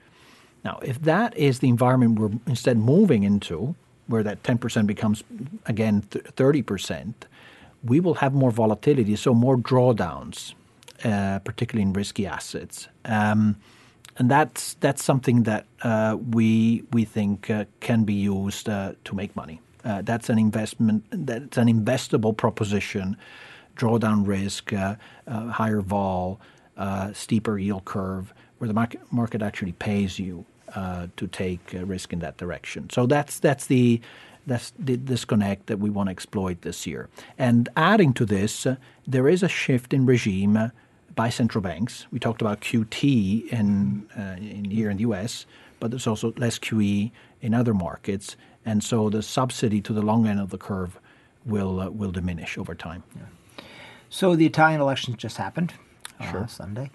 Now, 0.65 0.81
if 0.83 1.01
that 1.03 1.37
is 1.37 1.61
the 1.61 1.69
environment 1.69 2.19
we're 2.19 2.33
instead 2.47 2.79
moving 2.79 3.23
into, 3.23 3.77
where 4.09 4.23
that 4.23 4.43
10% 4.43 4.87
becomes 4.87 5.23
again 5.67 6.03
30%, 6.03 7.15
we 7.85 8.01
will 8.01 8.15
have 8.15 8.33
more 8.35 8.51
volatility, 8.51 9.15
so 9.15 9.35
more 9.35 9.57
drawdowns, 9.57 10.55
uh, 11.05 11.39
particularly 11.41 11.83
in 11.83 11.93
risky 11.93 12.27
assets. 12.27 12.89
Um, 13.05 13.57
and 14.19 14.31
that's 14.31 14.75
that's 14.81 15.05
something 15.05 15.43
that 15.43 15.67
uh, 15.83 16.17
we 16.31 16.85
we 16.91 17.05
think 17.05 17.51
uh, 17.51 17.67
can 17.81 18.05
be 18.05 18.15
used 18.15 18.69
uh, 18.69 18.95
to 19.05 19.15
make 19.15 19.37
money 19.37 19.61
Uh, 19.87 20.03
that's 20.03 20.29
an 20.29 20.39
investment. 20.39 21.05
That's 21.11 21.57
an 21.57 21.69
investable 21.69 22.37
proposition. 22.37 23.17
Drawdown 23.77 24.27
risk, 24.27 24.73
uh, 24.73 24.97
uh, 25.27 25.49
higher 25.49 25.81
vol, 25.81 26.41
uh, 26.77 27.13
steeper 27.13 27.59
yield 27.59 27.85
curve, 27.85 28.33
where 28.59 28.69
the 28.69 28.99
market, 29.11 29.43
actually 29.43 29.73
pays 29.73 30.19
you 30.19 30.45
to 31.17 31.27
take 31.29 31.61
risk 31.73 32.13
in 32.13 32.19
that 32.19 32.37
direction. 32.37 32.91
So 32.91 33.07
that's 33.07 33.39
that's 33.39 33.67
the 33.67 34.01
that's 34.47 34.73
the 34.79 34.97
disconnect 34.97 35.67
that 35.67 35.79
we 35.79 35.91
want 35.91 36.09
to 36.09 36.11
exploit 36.11 36.63
this 36.63 36.87
year. 36.87 37.09
And 37.39 37.69
adding 37.77 38.13
to 38.15 38.25
this, 38.25 38.67
there 39.07 39.29
is 39.29 39.43
a 39.43 39.49
shift 39.49 39.93
in 39.93 40.07
regime 40.07 40.71
by 41.15 41.31
central 41.31 41.63
banks. 41.63 42.07
We 42.13 42.19
talked 42.19 42.43
about 42.43 42.61
QT 42.61 43.51
here 44.71 44.91
in 44.91 44.97
the 44.97 45.01
U.S., 45.01 45.47
but 45.81 45.91
there's 45.91 46.07
also 46.07 46.33
less 46.37 46.59
QE 46.59 47.11
in 47.41 47.55
other 47.55 47.75
markets, 47.75 48.37
and 48.65 48.83
so 48.83 49.09
the 49.11 49.23
subsidy 49.23 49.81
to 49.83 49.93
the 49.93 50.03
long 50.03 50.27
end 50.27 50.41
of 50.41 50.51
the 50.51 50.59
curve 50.59 50.99
will 51.45 51.91
will 51.91 52.11
diminish 52.11 52.59
over 52.59 52.75
time. 52.75 53.03
So 54.11 54.37
the 54.37 54.47
Italian 54.47 54.81
elections 54.81 55.17
just 55.17 55.37
happened 55.37 55.73
uh. 56.21 56.47
Sunday. 56.47 56.91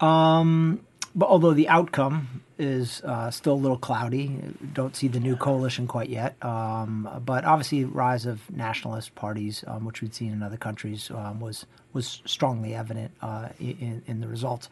Um, 0.00 0.80
but 1.14 1.28
although 1.28 1.54
the 1.54 1.68
outcome 1.68 2.42
is 2.58 3.02
uh, 3.02 3.30
still 3.30 3.54
a 3.54 3.54
little 3.54 3.78
cloudy, 3.78 4.38
don't 4.74 4.94
see 4.94 5.08
the 5.08 5.18
new 5.18 5.34
coalition 5.34 5.86
quite 5.86 6.08
yet. 6.08 6.36
Um, 6.44 7.08
but 7.24 7.44
obviously, 7.44 7.84
rise 7.84 8.26
of 8.26 8.48
nationalist 8.54 9.14
parties, 9.14 9.64
um, 9.66 9.84
which 9.84 10.02
we'd 10.02 10.14
seen 10.14 10.32
in 10.32 10.42
other 10.42 10.56
countries, 10.56 11.10
um, 11.10 11.40
was 11.40 11.66
was 11.92 12.22
strongly 12.24 12.74
evident 12.74 13.10
uh, 13.22 13.48
in, 13.58 14.02
in 14.06 14.20
the 14.20 14.28
results. 14.28 14.68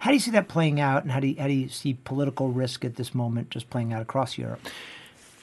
How 0.00 0.10
do 0.10 0.14
you 0.14 0.20
see 0.20 0.30
that 0.30 0.48
playing 0.48 0.80
out, 0.80 1.02
and 1.02 1.12
how 1.12 1.20
do 1.20 1.26
you, 1.26 1.36
how 1.38 1.48
do 1.48 1.52
you 1.52 1.68
see 1.68 1.98
political 2.04 2.48
risk 2.48 2.84
at 2.84 2.96
this 2.96 3.14
moment 3.14 3.50
just 3.50 3.68
playing 3.68 3.92
out 3.92 4.00
across 4.00 4.38
Europe? 4.38 4.60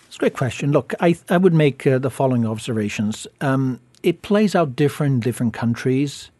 It's 0.07 0.15
a 0.15 0.19
great 0.19 0.33
question. 0.35 0.71
Look, 0.71 0.93
I 0.99 1.15
I 1.29 1.37
would 1.37 1.53
make 1.53 1.85
uh, 1.85 1.99
the 1.99 2.09
following 2.09 2.47
observations. 2.47 3.27
Um, 3.41 3.79
it 4.03 4.21
plays 4.21 4.55
out 4.55 4.75
different 4.75 5.15
in 5.15 5.19
different 5.19 5.53
countries, 5.53 6.31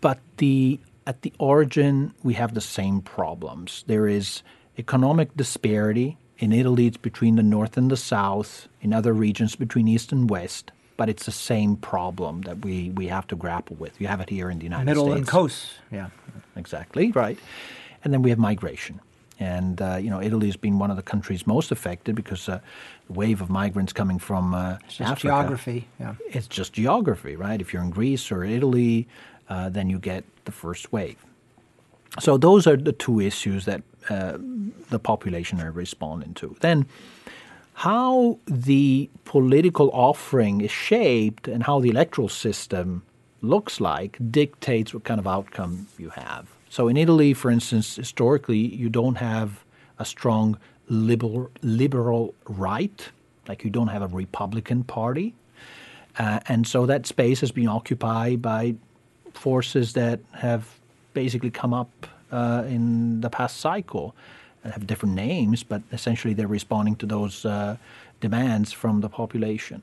but 0.00 0.18
the 0.36 0.80
at 1.06 1.22
the 1.22 1.32
origin, 1.38 2.14
we 2.22 2.34
have 2.34 2.52
the 2.52 2.60
same 2.60 3.00
problems. 3.00 3.82
There 3.86 4.06
is 4.06 4.42
economic 4.78 5.34
disparity. 5.34 6.18
In 6.38 6.52
Italy, 6.52 6.86
it's 6.86 6.98
between 6.98 7.36
the 7.36 7.42
north 7.42 7.78
and 7.78 7.90
the 7.90 7.96
south. 7.96 8.68
In 8.82 8.92
other 8.92 9.14
regions, 9.14 9.56
between 9.56 9.88
east 9.88 10.12
and 10.12 10.28
west. 10.28 10.70
But 10.98 11.08
it's 11.08 11.24
the 11.24 11.32
same 11.32 11.76
problem 11.76 12.42
that 12.42 12.58
we, 12.64 12.90
we 12.90 13.06
have 13.06 13.26
to 13.28 13.36
grapple 13.36 13.76
with. 13.76 13.98
You 13.98 14.06
have 14.08 14.20
it 14.20 14.28
here 14.28 14.50
in 14.50 14.58
the 14.58 14.64
United 14.64 14.84
Middle 14.84 15.04
States. 15.04 15.08
Middle 15.08 15.18
and 15.18 15.28
coast, 15.28 15.72
yeah. 15.90 16.10
Exactly, 16.56 17.12
right. 17.12 17.38
And 18.04 18.12
then 18.12 18.20
we 18.20 18.30
have 18.30 18.38
migration. 18.38 19.00
And, 19.40 19.80
uh, 19.80 19.96
you 19.96 20.10
know, 20.10 20.20
Italy 20.20 20.46
has 20.46 20.56
been 20.56 20.78
one 20.78 20.90
of 20.90 20.96
the 20.96 21.02
countries 21.02 21.46
most 21.46 21.70
affected 21.70 22.16
because 22.16 22.48
uh, 22.48 22.58
the 23.06 23.12
wave 23.12 23.40
of 23.40 23.48
migrants 23.48 23.92
coming 23.92 24.18
from 24.18 24.52
uh, 24.52 24.78
it's 24.84 24.96
just 24.96 25.10
Africa. 25.12 25.28
geography, 25.28 25.88
yeah. 26.00 26.14
It's 26.30 26.48
just 26.48 26.72
geography, 26.72 27.36
right? 27.36 27.60
If 27.60 27.72
you're 27.72 27.82
in 27.82 27.90
Greece 27.90 28.32
or 28.32 28.42
Italy, 28.44 29.06
uh, 29.48 29.68
then 29.68 29.88
you 29.88 29.98
get 29.98 30.24
the 30.44 30.52
first 30.52 30.92
wave. 30.92 31.16
So 32.18 32.36
those 32.36 32.66
are 32.66 32.76
the 32.76 32.92
two 32.92 33.20
issues 33.20 33.64
that 33.66 33.82
uh, 34.08 34.38
the 34.90 34.98
population 34.98 35.60
are 35.60 35.70
responding 35.70 36.34
to. 36.34 36.56
Then, 36.60 36.86
how 37.74 38.40
the 38.46 39.08
political 39.24 39.88
offering 39.92 40.62
is 40.62 40.70
shaped 40.70 41.46
and 41.46 41.62
how 41.62 41.78
the 41.78 41.90
electoral 41.90 42.28
system 42.28 43.04
looks 43.40 43.80
like 43.80 44.18
dictates 44.30 44.92
what 44.92 45.04
kind 45.04 45.20
of 45.20 45.28
outcome 45.28 45.86
you 45.96 46.10
have. 46.10 46.48
So 46.70 46.88
in 46.88 46.96
Italy, 46.96 47.34
for 47.34 47.50
instance, 47.50 47.96
historically, 47.96 48.58
you 48.58 48.88
don't 48.88 49.16
have 49.16 49.64
a 49.98 50.04
strong 50.04 50.58
liberal, 50.88 51.50
liberal 51.62 52.34
right, 52.46 53.08
like 53.48 53.64
you 53.64 53.70
don't 53.70 53.88
have 53.88 54.02
a 54.02 54.08
Republican 54.08 54.84
Party. 54.84 55.34
Uh, 56.18 56.40
and 56.48 56.66
so 56.66 56.86
that 56.86 57.06
space 57.06 57.40
has 57.40 57.52
been 57.52 57.68
occupied 57.68 58.42
by 58.42 58.74
forces 59.32 59.92
that 59.94 60.20
have 60.32 60.78
basically 61.14 61.50
come 61.50 61.72
up 61.72 62.06
uh, 62.32 62.64
in 62.66 63.20
the 63.20 63.30
past 63.30 63.58
cycle 63.58 64.14
and 64.62 64.72
have 64.72 64.86
different 64.86 65.14
names, 65.14 65.62
but 65.62 65.82
essentially 65.92 66.34
they're 66.34 66.48
responding 66.48 66.96
to 66.96 67.06
those 67.06 67.44
uh, 67.44 67.76
demands 68.20 68.72
from 68.72 69.00
the 69.00 69.08
population. 69.08 69.82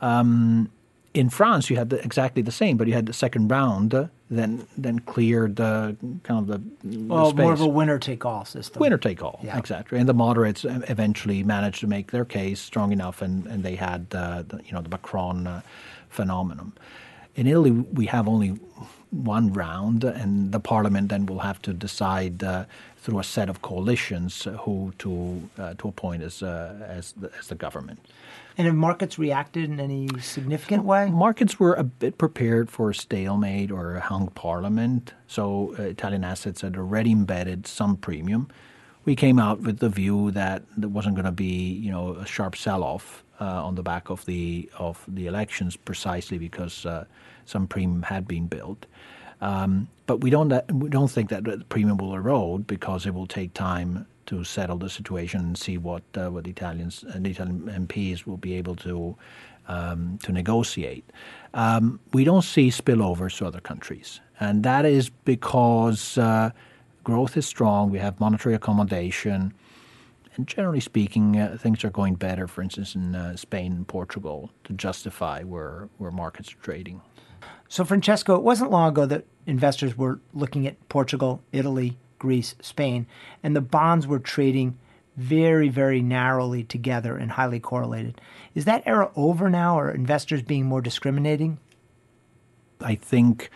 Um, 0.00 0.70
in 1.14 1.28
France, 1.28 1.68
you 1.68 1.76
had 1.76 1.90
the, 1.90 2.02
exactly 2.02 2.42
the 2.42 2.52
same, 2.52 2.76
but 2.76 2.86
you 2.86 2.94
had 2.94 3.06
the 3.06 3.12
second 3.12 3.48
round, 3.48 3.94
uh, 3.94 4.06
then 4.30 4.66
then 4.78 4.98
cleared 5.00 5.56
the 5.56 5.94
kind 6.22 6.40
of 6.40 6.46
the 6.46 6.62
well 7.06 7.32
the 7.32 7.42
more 7.42 7.52
of 7.52 7.60
a 7.60 7.66
winner 7.66 7.98
take 7.98 8.24
all 8.24 8.44
system. 8.46 8.80
Winner 8.80 8.96
take 8.96 9.22
all, 9.22 9.38
yeah. 9.42 9.58
exactly. 9.58 9.98
And 9.98 10.08
the 10.08 10.14
moderates 10.14 10.64
eventually 10.64 11.42
managed 11.42 11.80
to 11.80 11.86
make 11.86 12.12
their 12.12 12.24
case 12.24 12.60
strong 12.60 12.92
enough, 12.92 13.20
and, 13.20 13.46
and 13.46 13.62
they 13.62 13.76
had 13.76 14.06
uh, 14.12 14.42
the, 14.48 14.60
you 14.64 14.72
know 14.72 14.80
the 14.80 14.88
Macron 14.88 15.46
uh, 15.46 15.60
phenomenon. 16.08 16.72
In 17.34 17.46
Italy, 17.46 17.70
we 17.70 18.06
have 18.06 18.26
only 18.26 18.58
one 19.10 19.52
round, 19.52 20.04
and 20.04 20.52
the 20.52 20.60
parliament 20.60 21.10
then 21.10 21.26
will 21.26 21.40
have 21.40 21.60
to 21.62 21.74
decide 21.74 22.42
uh, 22.42 22.64
through 23.02 23.18
a 23.18 23.24
set 23.24 23.48
of 23.48 23.60
coalitions 23.62 24.46
who 24.60 24.92
to 24.98 25.48
uh, 25.58 25.74
to 25.78 25.88
appoint 25.88 26.22
as 26.22 26.42
uh, 26.42 26.74
as, 26.98 27.12
the, 27.12 27.30
as 27.38 27.48
the 27.48 27.54
government. 27.54 27.98
And 28.56 28.66
have 28.66 28.76
markets 28.76 29.18
reacted 29.18 29.70
in 29.70 29.80
any 29.80 30.08
significant 30.20 30.84
way? 30.84 31.10
Markets 31.10 31.58
were 31.58 31.74
a 31.74 31.84
bit 31.84 32.16
prepared 32.18 32.70
for 32.70 32.90
a 32.90 32.94
stalemate 32.94 33.70
or 33.70 33.96
a 33.96 34.00
hung 34.00 34.28
parliament, 34.28 35.14
so 35.26 35.74
uh, 35.78 35.82
Italian 35.82 36.22
assets 36.22 36.60
had 36.60 36.76
already 36.76 37.10
embedded 37.10 37.66
some 37.66 37.96
premium. 37.96 38.48
We 39.04 39.16
came 39.16 39.40
out 39.40 39.62
with 39.62 39.78
the 39.78 39.88
view 39.88 40.30
that 40.32 40.62
there 40.76 40.88
wasn't 40.88 41.16
going 41.16 41.24
to 41.24 41.32
be, 41.32 41.72
you 41.72 41.90
know, 41.90 42.14
a 42.14 42.26
sharp 42.26 42.54
sell-off 42.54 43.24
uh, 43.40 43.66
on 43.66 43.74
the 43.74 43.82
back 43.82 44.10
of 44.10 44.24
the 44.26 44.70
of 44.78 45.04
the 45.08 45.26
elections, 45.26 45.76
precisely 45.76 46.38
because 46.38 46.86
uh, 46.86 47.04
some 47.46 47.66
premium 47.66 48.02
had 48.02 48.28
been 48.28 48.46
built. 48.46 48.86
Um, 49.42 49.88
but 50.06 50.20
we 50.20 50.30
don't 50.30 50.52
we 50.72 50.88
don't 50.88 51.10
think 51.10 51.28
that 51.30 51.44
the 51.44 51.64
premium 51.68 51.96
will 51.98 52.14
erode 52.14 52.66
because 52.66 53.06
it 53.06 53.12
will 53.12 53.26
take 53.26 53.52
time 53.54 54.06
to 54.26 54.44
settle 54.44 54.78
the 54.78 54.88
situation 54.88 55.40
and 55.40 55.58
see 55.58 55.76
what 55.78 56.04
uh, 56.16 56.30
what 56.30 56.44
the 56.44 56.50
Italians 56.50 57.04
and 57.12 57.26
uh, 57.26 57.30
Italian 57.30 57.86
MPs 57.86 58.24
will 58.24 58.36
be 58.36 58.54
able 58.54 58.76
to 58.76 59.16
um, 59.66 60.18
to 60.22 60.30
negotiate. 60.30 61.04
Um, 61.54 61.98
we 62.12 62.22
don't 62.22 62.42
see 62.42 62.68
spillovers 62.70 63.36
to 63.38 63.46
other 63.46 63.60
countries, 63.60 64.20
and 64.38 64.62
that 64.62 64.84
is 64.84 65.10
because 65.10 66.16
uh, 66.16 66.50
growth 67.02 67.36
is 67.36 67.44
strong. 67.44 67.90
We 67.90 67.98
have 67.98 68.20
monetary 68.20 68.54
accommodation. 68.54 69.52
And 70.34 70.46
generally 70.46 70.80
speaking, 70.80 71.38
uh, 71.38 71.58
things 71.60 71.84
are 71.84 71.90
going 71.90 72.14
better, 72.14 72.48
for 72.48 72.62
instance, 72.62 72.94
in 72.94 73.14
uh, 73.14 73.36
Spain 73.36 73.72
and 73.72 73.86
Portugal, 73.86 74.48
to 74.64 74.72
justify 74.72 75.42
where, 75.42 75.90
where 75.98 76.10
markets 76.10 76.54
are 76.54 76.62
trading. 76.62 77.02
So, 77.68 77.84
Francesco, 77.84 78.34
it 78.34 78.42
wasn't 78.42 78.70
long 78.70 78.90
ago 78.90 79.06
that 79.06 79.24
investors 79.46 79.96
were 79.96 80.20
looking 80.34 80.66
at 80.66 80.88
Portugal, 80.88 81.42
Italy, 81.52 81.96
Greece, 82.18 82.54
Spain, 82.60 83.06
and 83.42 83.56
the 83.56 83.60
bonds 83.60 84.06
were 84.06 84.18
trading 84.18 84.78
very, 85.16 85.68
very 85.68 86.00
narrowly 86.00 86.64
together 86.64 87.16
and 87.16 87.32
highly 87.32 87.60
correlated. 87.60 88.20
Is 88.54 88.64
that 88.64 88.82
era 88.86 89.10
over 89.16 89.50
now, 89.50 89.78
or 89.78 89.88
are 89.88 89.90
investors 89.90 90.42
being 90.42 90.66
more 90.66 90.80
discriminating? 90.80 91.58
I 92.80 92.94
think 92.94 93.50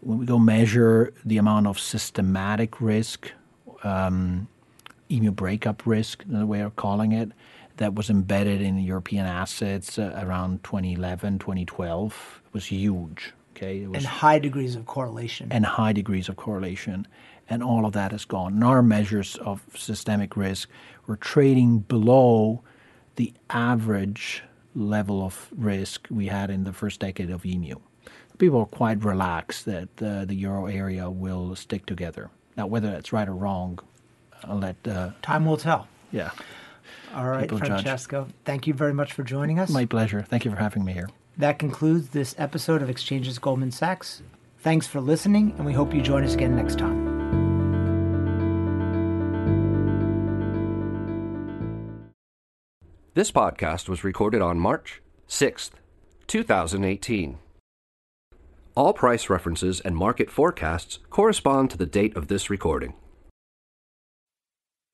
when 0.00 0.18
we 0.18 0.26
go 0.26 0.38
measure 0.38 1.12
the 1.24 1.38
amount 1.38 1.66
of 1.66 1.78
systematic 1.78 2.80
risk, 2.80 3.32
um, 3.82 4.48
EMU 5.10 5.30
breakup 5.30 5.86
risk, 5.86 6.22
the 6.26 6.46
way 6.46 6.60
of 6.60 6.76
calling 6.76 7.12
it, 7.12 7.30
that 7.76 7.94
was 7.94 8.10
embedded 8.10 8.60
in 8.60 8.78
European 8.78 9.26
assets 9.26 9.98
uh, 9.98 10.18
around 10.22 10.64
2011, 10.64 11.38
2012 11.38 12.42
was 12.52 12.66
huge. 12.66 13.32
Okay, 13.56 13.86
was, 13.86 13.98
and 13.98 14.06
high 14.06 14.38
degrees 14.38 14.76
of 14.76 14.86
correlation. 14.86 15.48
And 15.50 15.64
high 15.64 15.92
degrees 15.92 16.28
of 16.28 16.36
correlation, 16.36 17.06
and 17.48 17.62
all 17.62 17.86
of 17.86 17.92
that 17.92 18.12
is 18.12 18.24
gone. 18.24 18.54
And 18.54 18.64
our 18.64 18.82
measures 18.82 19.36
of 19.36 19.62
systemic 19.74 20.36
risk 20.36 20.68
were 21.06 21.16
trading 21.16 21.78
below 21.80 22.62
the 23.16 23.32
average 23.48 24.42
level 24.74 25.24
of 25.24 25.48
risk 25.56 26.06
we 26.10 26.26
had 26.26 26.50
in 26.50 26.64
the 26.64 26.72
first 26.72 27.00
decade 27.00 27.30
of 27.30 27.46
EMU. 27.46 27.76
People 28.36 28.60
are 28.60 28.66
quite 28.66 29.02
relaxed 29.02 29.64
that 29.64 29.88
uh, 30.02 30.26
the 30.26 30.34
euro 30.34 30.66
area 30.66 31.08
will 31.08 31.56
stick 31.56 31.86
together. 31.86 32.28
Now, 32.56 32.66
whether 32.66 32.90
that's 32.90 33.10
right 33.12 33.26
or 33.26 33.34
wrong, 33.34 33.78
I'll 34.44 34.58
let 34.58 34.76
uh, 34.86 35.12
time 35.22 35.46
will 35.46 35.56
tell. 35.56 35.88
Yeah. 36.12 36.30
All 37.16 37.26
right, 37.26 37.48
Francesco. 37.48 38.24
Judge. 38.24 38.34
Thank 38.44 38.66
you 38.66 38.74
very 38.74 38.92
much 38.92 39.14
for 39.14 39.22
joining 39.22 39.58
us. 39.58 39.70
My 39.70 39.86
pleasure. 39.86 40.20
Thank 40.20 40.44
you 40.44 40.50
for 40.50 40.58
having 40.58 40.84
me 40.84 40.92
here. 40.92 41.08
That 41.38 41.58
concludes 41.58 42.10
this 42.10 42.34
episode 42.36 42.82
of 42.82 42.90
Exchanges 42.90 43.38
Goldman 43.38 43.72
Sachs. 43.72 44.22
Thanks 44.58 44.86
for 44.86 45.00
listening, 45.00 45.54
and 45.56 45.64
we 45.64 45.72
hope 45.72 45.94
you 45.94 46.02
join 46.02 46.24
us 46.24 46.34
again 46.34 46.54
next 46.54 46.78
time. 46.78 47.16
This 53.14 53.30
podcast 53.30 53.88
was 53.88 54.04
recorded 54.04 54.42
on 54.42 54.58
March 54.58 55.00
6th, 55.26 55.70
2018. 56.26 57.38
All 58.74 58.92
price 58.92 59.30
references 59.30 59.80
and 59.80 59.96
market 59.96 60.30
forecasts 60.30 60.98
correspond 61.08 61.70
to 61.70 61.78
the 61.78 61.86
date 61.86 62.14
of 62.14 62.28
this 62.28 62.50
recording. 62.50 62.92